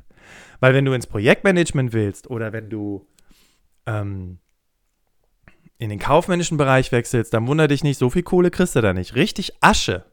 Weil 0.60 0.74
wenn 0.74 0.86
du 0.86 0.94
ins 0.94 1.08
Projektmanagement 1.08 1.94
willst 1.94 2.30
oder 2.30 2.54
wenn 2.54 2.70
du 2.70 3.08
ähm, 3.86 4.40
in 5.78 5.90
den 5.90 6.00
kaufmännischen 6.00 6.58
Bereich 6.58 6.92
wechselst, 6.92 7.34
dann 7.34 7.48
wundere 7.48 7.68
dich 7.68 7.84
nicht, 7.84 7.98
so 7.98 8.10
viel 8.10 8.24
Kohle 8.24 8.52
kriegst 8.52 8.76
du 8.76 8.82
da 8.82 8.94
nicht. 8.94 9.16
Richtig 9.16 9.54
Asche 9.62 10.06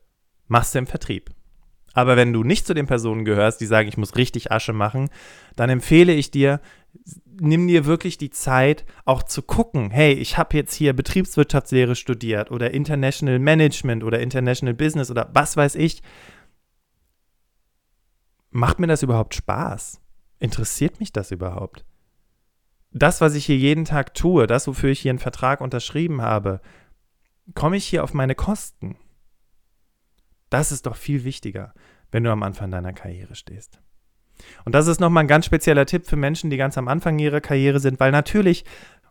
machst 0.48 0.74
du 0.74 0.80
im 0.80 0.86
Vertrieb. 0.86 1.30
Aber 1.92 2.16
wenn 2.16 2.32
du 2.32 2.44
nicht 2.44 2.66
zu 2.66 2.74
den 2.74 2.86
Personen 2.86 3.24
gehörst, 3.24 3.60
die 3.60 3.66
sagen, 3.66 3.88
ich 3.88 3.96
muss 3.96 4.16
richtig 4.16 4.52
Asche 4.52 4.72
machen, 4.72 5.10
dann 5.56 5.70
empfehle 5.70 6.12
ich 6.12 6.30
dir, 6.30 6.60
nimm 7.40 7.66
dir 7.66 7.84
wirklich 7.84 8.16
die 8.16 8.30
Zeit, 8.30 8.84
auch 9.04 9.22
zu 9.22 9.42
gucken, 9.42 9.90
hey, 9.90 10.12
ich 10.12 10.38
habe 10.38 10.56
jetzt 10.56 10.74
hier 10.74 10.92
Betriebswirtschaftslehre 10.92 11.96
studiert 11.96 12.50
oder 12.50 12.72
International 12.72 13.38
Management 13.38 14.04
oder 14.04 14.20
International 14.20 14.74
Business 14.74 15.10
oder 15.10 15.30
was 15.32 15.56
weiß 15.56 15.74
ich. 15.76 16.02
Macht 18.50 18.78
mir 18.78 18.86
das 18.86 19.02
überhaupt 19.02 19.34
Spaß? 19.34 19.99
Interessiert 20.40 20.98
mich 20.98 21.12
das 21.12 21.30
überhaupt? 21.30 21.84
Das, 22.92 23.20
was 23.20 23.34
ich 23.34 23.46
hier 23.46 23.56
jeden 23.56 23.84
Tag 23.84 24.14
tue, 24.14 24.48
das, 24.48 24.66
wofür 24.66 24.90
ich 24.90 25.00
hier 25.00 25.10
einen 25.10 25.20
Vertrag 25.20 25.60
unterschrieben 25.60 26.22
habe, 26.22 26.60
komme 27.54 27.76
ich 27.76 27.84
hier 27.84 28.02
auf 28.02 28.14
meine 28.14 28.34
Kosten? 28.34 28.96
Das 30.48 30.72
ist 30.72 30.86
doch 30.86 30.96
viel 30.96 31.22
wichtiger, 31.22 31.72
wenn 32.10 32.24
du 32.24 32.32
am 32.32 32.42
Anfang 32.42 32.70
deiner 32.70 32.92
Karriere 32.92 33.36
stehst. 33.36 33.78
Und 34.64 34.74
das 34.74 34.86
ist 34.86 34.98
nochmal 34.98 35.24
ein 35.24 35.28
ganz 35.28 35.44
spezieller 35.44 35.86
Tipp 35.86 36.06
für 36.06 36.16
Menschen, 36.16 36.50
die 36.50 36.56
ganz 36.56 36.78
am 36.78 36.88
Anfang 36.88 37.18
ihrer 37.18 37.42
Karriere 37.42 37.78
sind, 37.78 38.00
weil 38.00 38.10
natürlich, 38.10 38.64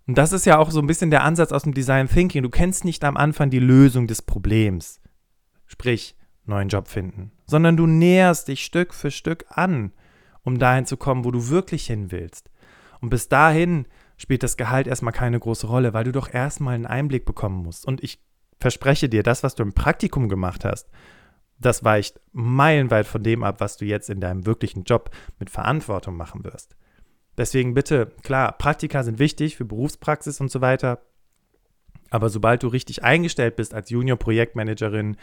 und 0.08 0.18
das 0.18 0.34
ist 0.34 0.46
ja 0.46 0.58
auch 0.58 0.72
so 0.72 0.82
ein 0.82 0.88
bisschen 0.88 1.12
der 1.12 1.24
Ansatz 1.24 1.52
aus 1.52 1.64
dem 1.64 1.76
Design 1.76 2.10
Thinking, 2.10 2.42
du 2.42 2.50
kennst 2.50 2.84
nicht 2.84 3.04
am 3.04 3.16
Anfang 3.16 3.52
die 3.52 3.60
Lösung 3.60 4.08
des 4.08 4.24
Problems, 4.24 5.00
sprich 5.68 6.16
neuen 6.46 6.70
Job 6.70 6.88
finden, 6.88 7.32
sondern 7.46 7.78
du 7.78 7.86
näherst 7.86 8.48
dich 8.48 8.66
Stück 8.66 8.94
für 8.94 9.12
Stück 9.12 9.46
an, 9.50 9.94
um 10.50 10.60
dahin 10.60 10.86
zu 10.86 10.98
kommen, 10.98 11.24
wo 11.26 11.32
du 11.32 11.50
wirklich 11.50 11.86
hin 11.86 12.12
willst. 12.12 12.50
Und 13.02 13.10
bis 13.10 13.30
dahin 13.30 13.86
spielt 14.18 14.44
das 14.44 14.58
Gehalt 14.58 14.88
erstmal 14.88 15.14
keine 15.14 15.40
große 15.40 15.68
Rolle, 15.68 15.94
weil 15.94 16.04
du 16.04 16.12
doch 16.12 16.34
erstmal 16.34 16.76
einen 16.76 16.86
Einblick 16.86 17.26
bekommen 17.26 17.64
musst. 17.64 17.86
Und 17.86 18.04
ich 18.04 18.20
verspreche 18.60 19.08
dir, 19.08 19.24
das, 19.24 19.44
was 19.44 19.56
du 19.56 19.64
im 19.64 19.74
Praktikum 19.74 20.28
gemacht 20.28 20.66
hast, 20.66 20.90
das 21.60 21.84
weicht 21.84 22.20
meilenweit 22.32 23.06
von 23.06 23.24
dem 23.24 23.44
ab, 23.44 23.60
was 23.60 23.78
du 23.78 23.86
jetzt 23.86 24.10
in 24.10 24.20
deinem 24.20 24.46
wirklichen 24.46 24.84
Job 24.84 25.12
mit 25.40 25.50
Verantwortung 25.50 26.18
machen 26.18 26.44
wirst. 26.44 26.76
Deswegen 27.38 27.74
bitte, 27.74 28.12
klar, 28.24 28.52
Praktika 28.54 29.04
sind 29.04 29.20
wichtig 29.20 29.56
für 29.56 29.66
Berufspraxis 29.66 30.42
und 30.42 30.52
so 30.52 30.62
weiter. 30.62 31.00
Aber 32.10 32.30
sobald 32.30 32.64
du 32.64 32.68
richtig 32.68 33.04
eingestellt 33.04 33.56
bist 33.56 33.74
als 33.74 33.90
Junior-Projektmanagerin, 33.90 35.16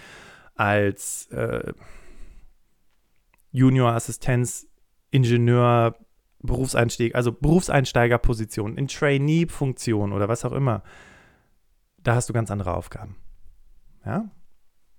als 0.55 1.27
äh, 1.33 1.73
Junior-Assistenz, 3.53 4.67
Ingenieur, 5.11 5.97
Berufseinstieg, 6.41 7.15
also 7.15 7.33
Berufseinsteigerposition, 7.33 8.77
in 8.77 8.89
Trainee-Funktion 8.89 10.13
oder 10.13 10.29
was 10.29 10.45
auch 10.45 10.53
immer, 10.53 10.83
da 11.99 12.15
hast 12.15 12.29
du 12.29 12.33
ganz 12.33 12.51
andere 12.51 12.75
Aufgaben. 12.75 13.17
Ja? 14.05 14.31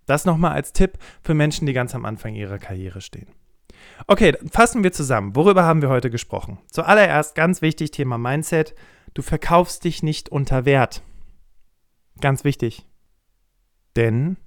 Das 0.05 0.25
nochmal 0.25 0.53
als 0.53 0.73
Tipp 0.73 0.97
für 1.21 1.33
Menschen, 1.33 1.65
die 1.65 1.73
ganz 1.73 1.95
am 1.95 2.05
Anfang 2.05 2.35
ihrer 2.35 2.57
Karriere 2.57 3.01
stehen. 3.01 3.27
Okay, 4.07 4.35
fassen 4.51 4.83
wir 4.83 4.91
zusammen. 4.91 5.35
Worüber 5.35 5.63
haben 5.63 5.81
wir 5.81 5.89
heute 5.89 6.09
gesprochen? 6.09 6.59
Zuallererst 6.71 7.35
ganz 7.35 7.61
wichtig, 7.61 7.91
Thema 7.91 8.17
Mindset. 8.17 8.75
Du 9.13 9.21
verkaufst 9.21 9.83
dich 9.83 10.03
nicht 10.03 10.29
unter 10.29 10.65
Wert. 10.65 11.01
Ganz 12.21 12.43
wichtig. 12.43 12.85
Denn 13.95 14.37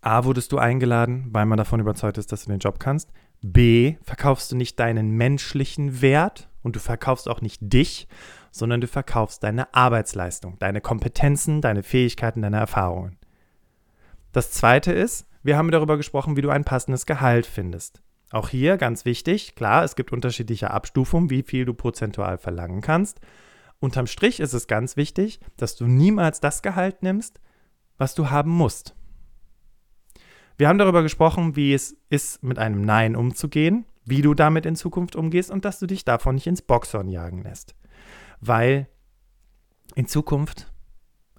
A, 0.00 0.24
wurdest 0.24 0.52
du 0.52 0.58
eingeladen, 0.58 1.28
weil 1.30 1.46
man 1.46 1.56
davon 1.56 1.80
überzeugt 1.80 2.18
ist, 2.18 2.30
dass 2.30 2.44
du 2.44 2.50
den 2.50 2.58
Job 2.58 2.78
kannst. 2.78 3.10
B, 3.52 3.96
verkaufst 4.02 4.50
du 4.50 4.56
nicht 4.56 4.80
deinen 4.80 5.10
menschlichen 5.10 6.00
Wert 6.00 6.48
und 6.62 6.76
du 6.76 6.80
verkaufst 6.80 7.28
auch 7.28 7.42
nicht 7.42 7.60
dich, 7.60 8.08
sondern 8.50 8.80
du 8.80 8.86
verkaufst 8.88 9.42
deine 9.44 9.74
Arbeitsleistung, 9.74 10.58
deine 10.58 10.80
Kompetenzen, 10.80 11.60
deine 11.60 11.82
Fähigkeiten, 11.82 12.40
deine 12.40 12.56
Erfahrungen. 12.56 13.18
Das 14.32 14.50
zweite 14.50 14.92
ist, 14.92 15.26
wir 15.42 15.58
haben 15.58 15.70
darüber 15.70 15.98
gesprochen, 15.98 16.38
wie 16.38 16.40
du 16.40 16.48
ein 16.48 16.64
passendes 16.64 17.04
Gehalt 17.04 17.44
findest. 17.44 18.00
Auch 18.30 18.48
hier 18.48 18.78
ganz 18.78 19.04
wichtig, 19.04 19.54
klar, 19.56 19.84
es 19.84 19.94
gibt 19.94 20.10
unterschiedliche 20.10 20.70
Abstufungen, 20.70 21.28
wie 21.28 21.42
viel 21.42 21.66
du 21.66 21.74
prozentual 21.74 22.38
verlangen 22.38 22.80
kannst. 22.80 23.20
Unterm 23.78 24.06
Strich 24.06 24.40
ist 24.40 24.54
es 24.54 24.68
ganz 24.68 24.96
wichtig, 24.96 25.38
dass 25.58 25.76
du 25.76 25.86
niemals 25.86 26.40
das 26.40 26.62
Gehalt 26.62 27.02
nimmst, 27.02 27.40
was 27.98 28.14
du 28.14 28.30
haben 28.30 28.50
musst. 28.50 28.96
Wir 30.56 30.68
haben 30.68 30.78
darüber 30.78 31.02
gesprochen, 31.02 31.56
wie 31.56 31.74
es 31.74 31.96
ist, 32.10 32.42
mit 32.42 32.58
einem 32.58 32.82
Nein 32.82 33.16
umzugehen, 33.16 33.86
wie 34.04 34.22
du 34.22 34.34
damit 34.34 34.66
in 34.66 34.76
Zukunft 34.76 35.16
umgehst 35.16 35.50
und 35.50 35.64
dass 35.64 35.78
du 35.78 35.86
dich 35.86 36.04
davon 36.04 36.36
nicht 36.36 36.46
ins 36.46 36.62
Boxhorn 36.62 37.08
jagen 37.08 37.42
lässt. 37.42 37.74
Weil 38.40 38.88
in 39.94 40.06
Zukunft 40.06 40.72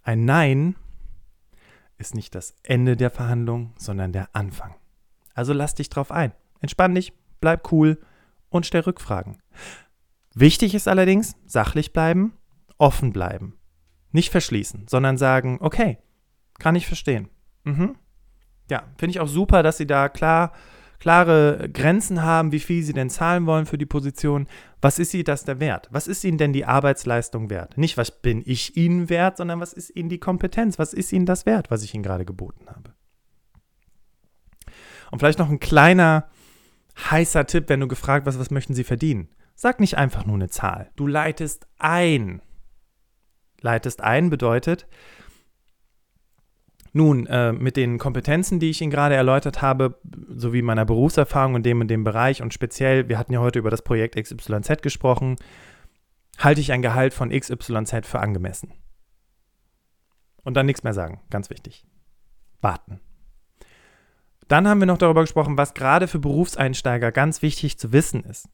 ein 0.03 0.25
Nein 0.25 0.75
ist 1.97 2.13
nicht 2.13 2.35
das 2.35 2.55
Ende 2.63 2.97
der 2.97 3.09
Verhandlung, 3.09 3.73
sondern 3.77 4.11
der 4.11 4.29
Anfang. 4.33 4.75
Also 5.33 5.53
lass 5.53 5.75
dich 5.75 5.89
drauf 5.89 6.11
ein. 6.11 6.33
Entspann 6.59 6.95
dich, 6.95 7.13
bleib 7.39 7.71
cool 7.71 7.99
und 8.49 8.65
stell 8.65 8.81
Rückfragen. 8.81 9.37
Wichtig 10.33 10.75
ist 10.75 10.87
allerdings, 10.87 11.35
sachlich 11.45 11.93
bleiben, 11.93 12.33
offen 12.77 13.13
bleiben. 13.13 13.57
Nicht 14.11 14.31
verschließen, 14.31 14.87
sondern 14.87 15.17
sagen, 15.17 15.57
okay, 15.61 15.99
kann 16.59 16.75
ich 16.75 16.87
verstehen. 16.87 17.29
Mhm. 17.63 17.95
Ja, 18.69 18.83
finde 18.97 19.11
ich 19.11 19.19
auch 19.19 19.27
super, 19.27 19.63
dass 19.63 19.77
sie 19.77 19.87
da 19.87 20.09
klar 20.09 20.51
klare 20.99 21.69
Grenzen 21.71 22.23
haben, 22.23 22.51
wie 22.51 22.59
viel 22.59 22.81
sie 22.81 22.93
denn 22.93 23.11
zahlen 23.11 23.45
wollen 23.45 23.65
für 23.65 23.77
die 23.77 23.85
Position. 23.85 24.47
Was 24.81 24.97
ist 24.97 25.11
sie 25.11 25.23
das 25.23 25.43
der 25.43 25.59
Wert? 25.59 25.87
Was 25.91 26.07
ist 26.07 26.23
ihnen 26.23 26.37
denn 26.37 26.53
die 26.53 26.65
Arbeitsleistung 26.65 27.49
wert? 27.49 27.77
Nicht, 27.77 27.97
was 27.97 28.09
bin 28.09 28.41
ich 28.45 28.75
ihnen 28.75 29.09
wert, 29.09 29.37
sondern 29.37 29.59
was 29.59 29.73
ist 29.73 29.95
ihnen 29.95 30.09
die 30.09 30.19
Kompetenz? 30.19 30.79
Was 30.79 30.93
ist 30.93 31.13
ihnen 31.13 31.25
das 31.25 31.45
wert, 31.45 31.69
was 31.69 31.83
ich 31.83 31.93
ihnen 31.93 32.03
gerade 32.03 32.25
geboten 32.25 32.65
habe? 32.67 32.93
Und 35.11 35.19
vielleicht 35.19 35.37
noch 35.37 35.49
ein 35.49 35.59
kleiner 35.59 36.27
heißer 37.11 37.45
Tipp, 37.45 37.65
wenn 37.67 37.81
du 37.81 37.87
gefragt 37.87 38.25
wirst, 38.25 38.39
was 38.39 38.51
möchten 38.51 38.73
sie 38.73 38.83
verdienen? 38.83 39.29
Sag 39.53 39.79
nicht 39.79 39.97
einfach 39.97 40.25
nur 40.25 40.35
eine 40.35 40.49
Zahl. 40.49 40.89
Du 40.95 41.07
leitest 41.07 41.67
ein. 41.77 42.41
Leitest 43.61 44.01
ein 44.01 44.29
bedeutet, 44.29 44.87
nun, 46.95 47.27
äh, 47.27 47.51
mit 47.51 47.75
den 47.75 47.97
Kompetenzen, 47.97 48.59
die 48.59 48.69
ich 48.69 48.81
Ihnen 48.81 48.89
gerade 48.89 49.15
erläutert 49.15 49.61
habe, 49.61 49.99
sowie 50.29 50.61
meiner 50.61 50.85
Berufserfahrung 50.85 51.57
in 51.57 51.63
dem 51.63 51.81
und 51.81 51.89
dem 51.89 52.05
Bereich 52.05 52.41
und 52.41 52.53
speziell, 52.53 53.09
wir 53.09 53.19
hatten 53.19 53.33
ja 53.33 53.41
heute 53.41 53.59
über 53.59 53.69
das 53.69 53.81
Projekt 53.81 54.15
XYZ 54.15 54.81
gesprochen, 54.81 55.35
halte 56.37 56.61
ich 56.61 56.71
ein 56.71 56.81
Gehalt 56.81 57.13
von 57.13 57.31
XYZ 57.31 58.07
für 58.07 58.19
angemessen. 58.19 58.73
Und 60.43 60.55
dann 60.55 60.65
nichts 60.65 60.83
mehr 60.83 60.93
sagen, 60.93 61.19
ganz 61.29 61.49
wichtig. 61.49 61.85
Warten. 62.61 63.01
Dann 64.47 64.67
haben 64.67 64.79
wir 64.79 64.87
noch 64.87 64.97
darüber 64.97 65.21
gesprochen, 65.21 65.57
was 65.57 65.73
gerade 65.73 66.07
für 66.07 66.19
Berufseinsteiger 66.19 67.11
ganz 67.11 67.41
wichtig 67.41 67.77
zu 67.77 67.91
wissen 67.91 68.23
ist 68.23 68.47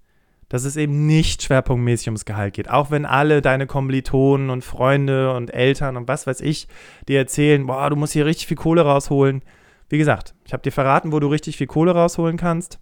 dass 0.52 0.66
es 0.66 0.76
eben 0.76 1.06
nicht 1.06 1.44
schwerpunktmäßig 1.44 2.10
ums 2.10 2.26
Gehalt 2.26 2.54
geht. 2.54 2.70
Auch 2.70 2.92
wenn 2.92 3.06
alle 3.06 3.42
deine 3.42 3.68
Kommilitonen 3.68 4.50
und 4.50 4.66
Freunde 4.66 5.34
und 5.34 5.54
Eltern 5.54 5.96
und 5.96 6.10
was 6.10 6.28
weiß 6.28 6.42
ich 6.42 6.68
dir 7.08 7.20
erzählen, 7.20 7.66
boah, 7.66 7.90
du 7.90 7.96
musst 7.96 8.12
hier 8.12 8.26
richtig 8.26 8.48
viel 8.48 8.58
Kohle 8.58 8.82
rausholen. 8.82 9.44
Wie 9.88 9.98
gesagt, 9.98 10.36
ich 10.46 10.52
habe 10.52 10.62
dir 10.62 10.74
verraten, 10.74 11.14
wo 11.14 11.22
du 11.22 11.28
richtig 11.28 11.56
viel 11.56 11.68
Kohle 11.68 11.94
rausholen 11.94 12.36
kannst. 12.36 12.82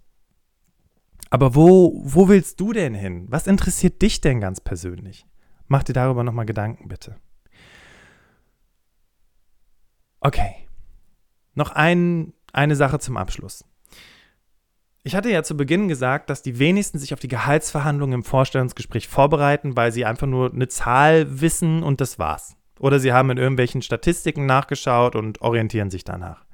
Aber 1.30 1.54
wo, 1.54 2.02
wo 2.04 2.28
willst 2.28 2.58
du 2.58 2.72
denn 2.72 2.92
hin? 2.92 3.26
Was 3.28 3.46
interessiert 3.46 4.02
dich 4.02 4.20
denn 4.20 4.40
ganz 4.40 4.60
persönlich? 4.60 5.24
Mach 5.68 5.84
dir 5.84 5.92
darüber 5.92 6.24
nochmal 6.24 6.46
Gedanken, 6.46 6.88
bitte. 6.88 7.18
Okay. 10.18 10.66
Noch 11.54 11.70
ein, 11.70 12.32
eine 12.52 12.74
Sache 12.74 12.98
zum 12.98 13.16
Abschluss. 13.16 13.64
Ich 15.02 15.14
hatte 15.14 15.30
ja 15.30 15.42
zu 15.42 15.56
Beginn 15.56 15.88
gesagt, 15.88 16.28
dass 16.28 16.42
die 16.42 16.58
wenigsten 16.58 16.98
sich 16.98 17.14
auf 17.14 17.20
die 17.20 17.28
Gehaltsverhandlungen 17.28 18.14
im 18.14 18.24
Vorstellungsgespräch 18.24 19.08
vorbereiten, 19.08 19.76
weil 19.76 19.92
sie 19.92 20.04
einfach 20.04 20.26
nur 20.26 20.52
eine 20.52 20.68
Zahl 20.68 21.40
wissen 21.40 21.82
und 21.82 22.00
das 22.00 22.18
war's. 22.18 22.56
Oder 22.78 23.00
sie 23.00 23.12
haben 23.12 23.30
in 23.30 23.38
irgendwelchen 23.38 23.82
Statistiken 23.82 24.46
nachgeschaut 24.46 25.16
und 25.16 25.40
orientieren 25.40 25.90
sich 25.90 26.04
danach. 26.04 26.44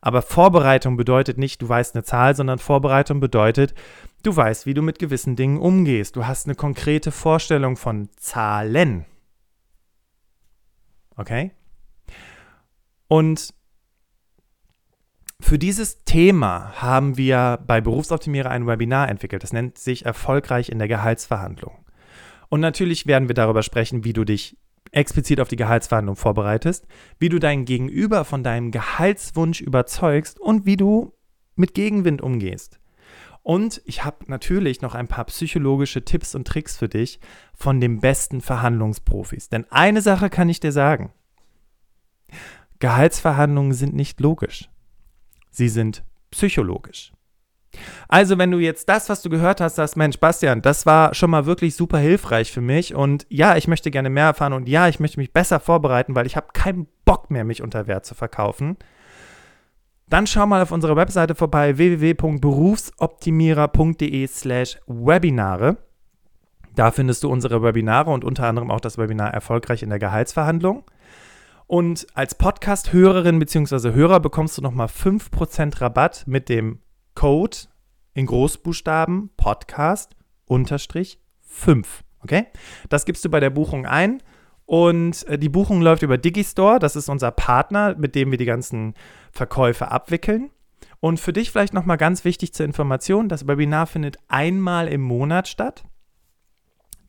Aber 0.00 0.22
Vorbereitung 0.22 0.96
bedeutet 0.96 1.38
nicht, 1.38 1.62
du 1.62 1.68
weißt 1.68 1.94
eine 1.94 2.04
Zahl, 2.04 2.36
sondern 2.36 2.58
Vorbereitung 2.58 3.20
bedeutet, 3.20 3.74
du 4.22 4.36
weißt, 4.36 4.66
wie 4.66 4.74
du 4.74 4.82
mit 4.82 4.98
gewissen 4.98 5.34
Dingen 5.34 5.58
umgehst. 5.58 6.14
Du 6.14 6.26
hast 6.26 6.46
eine 6.46 6.54
konkrete 6.54 7.10
Vorstellung 7.10 7.76
von 7.76 8.08
Zahlen. 8.16 9.06
Okay? 11.16 11.52
Und 13.08 13.54
für 15.40 15.58
dieses 15.58 16.04
Thema 16.04 16.72
haben 16.80 17.16
wir 17.16 17.58
bei 17.66 17.80
Berufsoptimierer 17.80 18.50
ein 18.50 18.66
Webinar 18.66 19.08
entwickelt. 19.08 19.42
Das 19.42 19.52
nennt 19.52 19.78
sich 19.78 20.06
Erfolgreich 20.06 20.68
in 20.68 20.78
der 20.78 20.88
Gehaltsverhandlung. 20.88 21.84
Und 22.48 22.60
natürlich 22.60 23.06
werden 23.06 23.28
wir 23.28 23.34
darüber 23.34 23.62
sprechen, 23.62 24.04
wie 24.04 24.12
du 24.12 24.24
dich 24.24 24.56
explizit 24.92 25.40
auf 25.40 25.48
die 25.48 25.56
Gehaltsverhandlung 25.56 26.16
vorbereitest, 26.16 26.86
wie 27.18 27.28
du 27.28 27.38
dein 27.38 27.64
Gegenüber 27.64 28.24
von 28.24 28.44
deinem 28.44 28.70
Gehaltswunsch 28.70 29.60
überzeugst 29.60 30.38
und 30.38 30.66
wie 30.66 30.76
du 30.76 31.12
mit 31.56 31.74
Gegenwind 31.74 32.22
umgehst. 32.22 32.78
Und 33.42 33.82
ich 33.84 34.04
habe 34.04 34.24
natürlich 34.28 34.80
noch 34.80 34.94
ein 34.94 35.08
paar 35.08 35.24
psychologische 35.24 36.04
Tipps 36.04 36.34
und 36.34 36.46
Tricks 36.46 36.76
für 36.76 36.88
dich 36.88 37.18
von 37.54 37.80
den 37.80 38.00
besten 38.00 38.40
Verhandlungsprofis. 38.40 39.48
Denn 39.48 39.66
eine 39.70 40.00
Sache 40.00 40.30
kann 40.30 40.48
ich 40.48 40.60
dir 40.60 40.72
sagen. 40.72 41.12
Gehaltsverhandlungen 42.78 43.74
sind 43.74 43.94
nicht 43.94 44.20
logisch 44.20 44.70
sie 45.54 45.68
sind 45.68 46.02
psychologisch. 46.30 47.12
Also, 48.08 48.38
wenn 48.38 48.52
du 48.52 48.58
jetzt 48.58 48.88
das, 48.88 49.08
was 49.08 49.22
du 49.22 49.30
gehört 49.30 49.60
hast, 49.60 49.74
sagst, 49.76 49.96
Mensch, 49.96 50.18
Bastian, 50.18 50.60
das 50.62 50.86
war 50.86 51.14
schon 51.14 51.30
mal 51.30 51.46
wirklich 51.46 51.74
super 51.74 51.98
hilfreich 51.98 52.52
für 52.52 52.60
mich 52.60 52.94
und 52.94 53.26
ja, 53.28 53.56
ich 53.56 53.66
möchte 53.66 53.90
gerne 53.90 54.10
mehr 54.10 54.26
erfahren 54.26 54.52
und 54.52 54.68
ja, 54.68 54.86
ich 54.88 55.00
möchte 55.00 55.18
mich 55.18 55.32
besser 55.32 55.58
vorbereiten, 55.58 56.14
weil 56.14 56.26
ich 56.26 56.36
habe 56.36 56.46
keinen 56.52 56.86
Bock 57.04 57.32
mehr, 57.32 57.42
mich 57.44 57.62
unter 57.62 57.88
Wert 57.88 58.06
zu 58.06 58.14
verkaufen, 58.14 58.76
dann 60.08 60.28
schau 60.28 60.46
mal 60.46 60.62
auf 60.62 60.70
unserer 60.70 60.94
Webseite 60.96 61.34
vorbei 61.34 61.78
www.berufsoptimierer.de 61.78 64.26
slash 64.28 64.78
Webinare. 64.86 65.78
Da 66.76 66.90
findest 66.90 67.22
du 67.24 67.30
unsere 67.30 67.62
Webinare 67.62 68.10
und 68.10 68.24
unter 68.24 68.46
anderem 68.46 68.70
auch 68.70 68.80
das 68.80 68.98
Webinar 68.98 69.32
Erfolgreich 69.32 69.82
in 69.82 69.88
der 69.90 69.98
Gehaltsverhandlung. 69.98 70.84
Und 71.66 72.06
als 72.14 72.34
Podcast-Hörerin 72.34 73.38
bzw. 73.38 73.92
Hörer 73.92 74.20
bekommst 74.20 74.58
du 74.58 74.62
nochmal 74.62 74.88
5% 74.88 75.80
Rabatt 75.80 76.24
mit 76.26 76.48
dem 76.48 76.80
Code 77.14 77.56
in 78.12 78.26
Großbuchstaben 78.26 79.30
Podcast 79.36 80.14
unterstrich 80.46 81.20
5. 81.42 82.04
Okay? 82.20 82.46
Das 82.88 83.06
gibst 83.06 83.24
du 83.24 83.30
bei 83.30 83.40
der 83.40 83.50
Buchung 83.50 83.86
ein. 83.86 84.22
Und 84.66 85.26
äh, 85.28 85.38
die 85.38 85.48
Buchung 85.48 85.82
läuft 85.82 86.02
über 86.02 86.18
Digistore. 86.18 86.78
Das 86.78 86.96
ist 86.96 87.08
unser 87.08 87.30
Partner, 87.30 87.94
mit 87.96 88.14
dem 88.14 88.30
wir 88.30 88.38
die 88.38 88.44
ganzen 88.44 88.94
Verkäufe 89.30 89.90
abwickeln. 89.90 90.50
Und 91.00 91.20
für 91.20 91.32
dich 91.32 91.50
vielleicht 91.50 91.74
nochmal 91.74 91.98
ganz 91.98 92.24
wichtig 92.24 92.54
zur 92.54 92.64
Information: 92.64 93.28
Das 93.28 93.46
Webinar 93.46 93.86
findet 93.86 94.16
einmal 94.28 94.88
im 94.88 95.02
Monat 95.02 95.48
statt. 95.48 95.84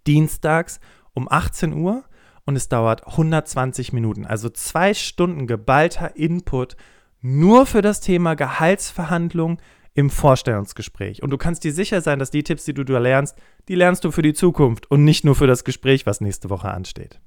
Dienstags 0.05 0.79
um 1.13 1.31
18 1.31 1.73
Uhr 1.73 2.03
und 2.45 2.55
es 2.55 2.69
dauert 2.69 3.05
120 3.07 3.93
Minuten. 3.93 4.25
Also 4.25 4.49
zwei 4.49 4.93
Stunden 4.93 5.47
geballter 5.47 6.15
Input 6.15 6.77
nur 7.21 7.65
für 7.65 7.81
das 7.81 8.01
Thema 8.01 8.35
Gehaltsverhandlung 8.35 9.59
im 9.95 10.09
Vorstellungsgespräch. 10.09 11.23
Und 11.23 11.31
du 11.31 11.37
kannst 11.37 11.63
dir 11.63 11.73
sicher 11.73 12.01
sein, 12.01 12.19
dass 12.19 12.29
die 12.29 12.43
Tipps, 12.43 12.65
die 12.65 12.73
du 12.73 12.83
da 12.83 12.99
lernst, 12.99 13.35
die 13.67 13.75
lernst 13.75 14.03
du 14.03 14.11
für 14.11 14.21
die 14.21 14.33
Zukunft 14.33 14.91
und 14.91 15.03
nicht 15.03 15.23
nur 15.23 15.35
für 15.35 15.47
das 15.47 15.63
Gespräch, 15.63 16.05
was 16.05 16.21
nächste 16.21 16.49
Woche 16.49 16.69
ansteht. 16.69 17.19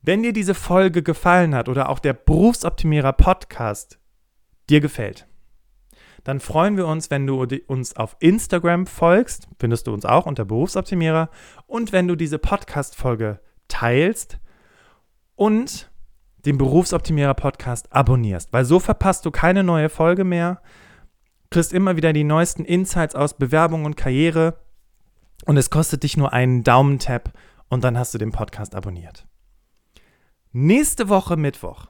Wenn 0.00 0.22
dir 0.22 0.32
diese 0.32 0.54
Folge 0.54 1.02
gefallen 1.02 1.54
hat 1.54 1.68
oder 1.68 1.90
auch 1.90 1.98
der 1.98 2.14
Berufsoptimierer 2.14 3.12
Podcast 3.12 3.98
dir 4.70 4.80
gefällt, 4.80 5.26
dann 6.24 6.40
freuen 6.40 6.76
wir 6.76 6.86
uns, 6.86 7.10
wenn 7.10 7.26
du 7.26 7.46
uns 7.66 7.96
auf 7.96 8.16
Instagram 8.20 8.86
folgst, 8.86 9.48
findest 9.58 9.86
du 9.86 9.92
uns 9.92 10.04
auch 10.04 10.26
unter 10.26 10.44
Berufsoptimierer, 10.44 11.30
und 11.66 11.92
wenn 11.92 12.08
du 12.08 12.16
diese 12.16 12.38
Podcast-Folge 12.38 13.40
teilst 13.68 14.38
und 15.36 15.90
den 16.44 16.58
Berufsoptimierer 16.58 17.34
Podcast 17.34 17.92
abonnierst, 17.92 18.52
weil 18.52 18.64
so 18.64 18.80
verpasst 18.80 19.24
du 19.26 19.30
keine 19.30 19.62
neue 19.62 19.88
Folge 19.88 20.24
mehr, 20.24 20.60
kriegst 21.50 21.72
immer 21.72 21.96
wieder 21.96 22.12
die 22.12 22.24
neuesten 22.24 22.64
Insights 22.64 23.14
aus 23.14 23.34
Bewerbung 23.34 23.84
und 23.84 23.96
Karriere 23.96 24.56
und 25.46 25.56
es 25.56 25.70
kostet 25.70 26.02
dich 26.02 26.16
nur 26.16 26.32
einen 26.32 26.64
Daumentap 26.64 27.32
und 27.68 27.84
dann 27.84 27.98
hast 27.98 28.14
du 28.14 28.18
den 28.18 28.32
Podcast 28.32 28.74
abonniert. 28.74 29.26
Nächste 30.52 31.08
Woche 31.08 31.36
Mittwoch 31.36 31.86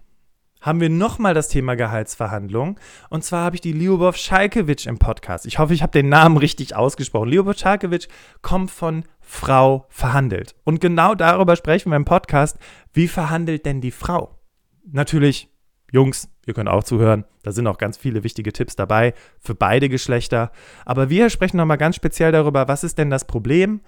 haben 0.61 0.81
wir 0.81 0.90
nochmal 0.90 1.35
das 1.35 1.49
Thema 1.49 1.75
Gehaltsverhandlung. 1.75 2.79
Und 3.09 3.25
zwar 3.25 3.44
habe 3.44 3.57
ich 3.57 3.61
die 3.61 3.73
Lyubov 3.73 4.16
Schalkewitsch 4.16 4.87
im 4.87 4.99
Podcast. 4.99 5.46
Ich 5.46 5.59
hoffe, 5.59 5.75
ich 5.75 5.83
habe 5.83 5.92
den 5.92 6.09
Namen 6.09 6.37
richtig 6.37 6.77
ausgesprochen. 6.77 7.31
Lyubov 7.31 7.57
Schalkewitsch 7.57 8.09
kommt 8.43 8.70
von 8.70 9.05
Frau 9.20 9.87
verhandelt. 9.89 10.55
Und 10.64 10.80
genau 10.80 11.14
darüber 11.14 11.57
sprechen 11.57 11.91
wir 11.91 11.97
im 11.97 12.05
Podcast. 12.05 12.59
Wie 12.93 13.09
verhandelt 13.09 13.64
denn 13.64 13.80
die 13.80 13.91
Frau? 13.91 14.37
Natürlich, 14.84 15.49
Jungs, 15.93 16.28
ihr 16.47 16.55
könnt 16.55 16.68
auch 16.68 16.84
zuhören. 16.84 17.24
Da 17.43 17.53
sind 17.53 17.66
auch 17.66 17.78
ganz 17.78 17.97
viele 17.97 18.22
wichtige 18.22 18.53
Tipps 18.53 18.76
dabei 18.76 19.14
für 19.39 19.55
beide 19.55 19.89
Geschlechter. 19.89 20.53
Aber 20.84 21.09
wir 21.09 21.30
sprechen 21.30 21.57
nochmal 21.57 21.78
ganz 21.78 21.97
speziell 21.97 22.32
darüber, 22.32 22.68
was 22.68 22.84
ist 22.84 22.99
denn 22.99 23.09
das 23.09 23.26
Problem? 23.26 23.80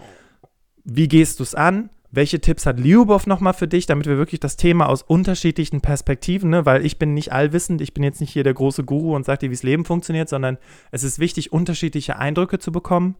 Wie 0.85 1.09
gehst 1.09 1.39
du 1.39 1.43
es 1.43 1.55
an? 1.55 1.91
Welche 2.15 2.43
Tipps 2.43 2.67
hat 2.67 2.79
Lyubov 2.79 3.27
nochmal 3.27 3.55
für 3.55 3.67
dich, 3.67 3.87
damit 3.87 4.07
wir 4.07 4.19
wirklich 4.19 4.39
das 4.39 4.59
Thema 4.59 4.87
aus 4.87 5.01
unterschiedlichen 5.01 5.81
Perspektiven, 5.81 6.51
ne, 6.51 6.67
weil 6.67 6.85
ich 6.85 6.99
bin 6.99 7.15
nicht 7.15 7.33
allwissend, 7.33 7.81
ich 7.81 7.95
bin 7.95 8.05
jetzt 8.05 8.21
nicht 8.21 8.31
hier 8.31 8.45
der 8.45 8.53
große 8.53 8.85
Guru 8.85 9.17
und 9.17 9.25
sage 9.25 9.39
dir, 9.39 9.51
wie 9.51 9.55
das 9.55 9.63
Leben 9.63 9.87
funktioniert, 9.87 10.29
sondern 10.29 10.59
es 10.91 11.05
ist 11.05 11.19
wichtig, 11.19 11.55
unterschiedliche 11.55 12.19
Eindrücke 12.19 12.59
zu 12.59 12.71
bekommen. 12.71 13.17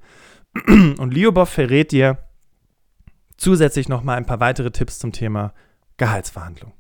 Und 0.67 1.15
Lyubov 1.15 1.49
verrät 1.49 1.93
dir 1.93 2.19
zusätzlich 3.39 3.89
nochmal 3.89 4.19
ein 4.19 4.27
paar 4.27 4.41
weitere 4.41 4.71
Tipps 4.71 4.99
zum 4.99 5.13
Thema 5.13 5.55
Gehaltsverhandlung. 5.97 6.75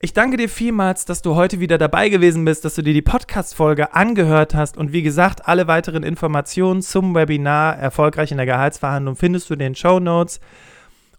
Ich 0.00 0.12
danke 0.12 0.36
dir 0.36 0.50
vielmals, 0.50 1.06
dass 1.06 1.22
du 1.22 1.34
heute 1.34 1.60
wieder 1.60 1.78
dabei 1.78 2.10
gewesen 2.10 2.44
bist, 2.44 2.66
dass 2.66 2.74
du 2.74 2.82
dir 2.82 2.92
die 2.92 3.00
Podcast-Folge 3.00 3.94
angehört 3.94 4.54
hast. 4.54 4.76
Und 4.76 4.92
wie 4.92 5.00
gesagt, 5.00 5.48
alle 5.48 5.66
weiteren 5.66 6.02
Informationen 6.02 6.82
zum 6.82 7.14
Webinar 7.14 7.78
Erfolgreich 7.78 8.30
in 8.30 8.36
der 8.36 8.44
Gehaltsverhandlung 8.44 9.16
findest 9.16 9.48
du 9.48 9.54
in 9.54 9.60
den 9.60 9.74
Show 9.74 10.00
Notes. 10.00 10.40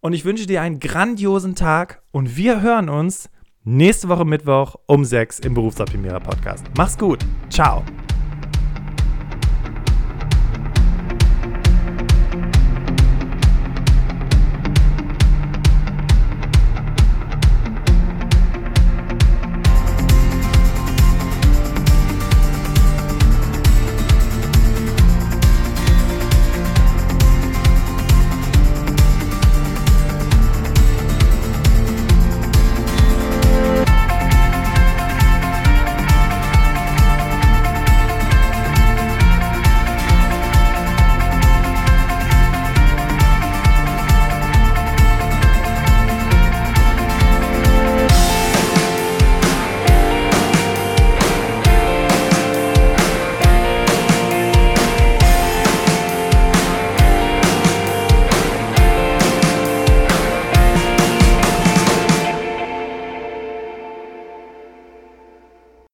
Und 0.05 0.13
ich 0.13 0.23
wünsche 0.23 0.45
dir 0.45 0.61
einen 0.61 0.79
grandiosen 0.79 1.55
Tag 1.55 2.03
und 2.11 2.37
wir 2.37 2.61
hören 2.61 2.89
uns 2.89 3.27
nächste 3.63 4.07
Woche 4.07 4.23
Mittwoch 4.23 4.75
um 4.85 5.03
6 5.03 5.39
im 5.39 5.55
Berufsoptimierer 5.55 6.19
Podcast. 6.19 6.63
Mach's 6.77 6.95
gut. 6.95 7.25
Ciao. 7.49 7.83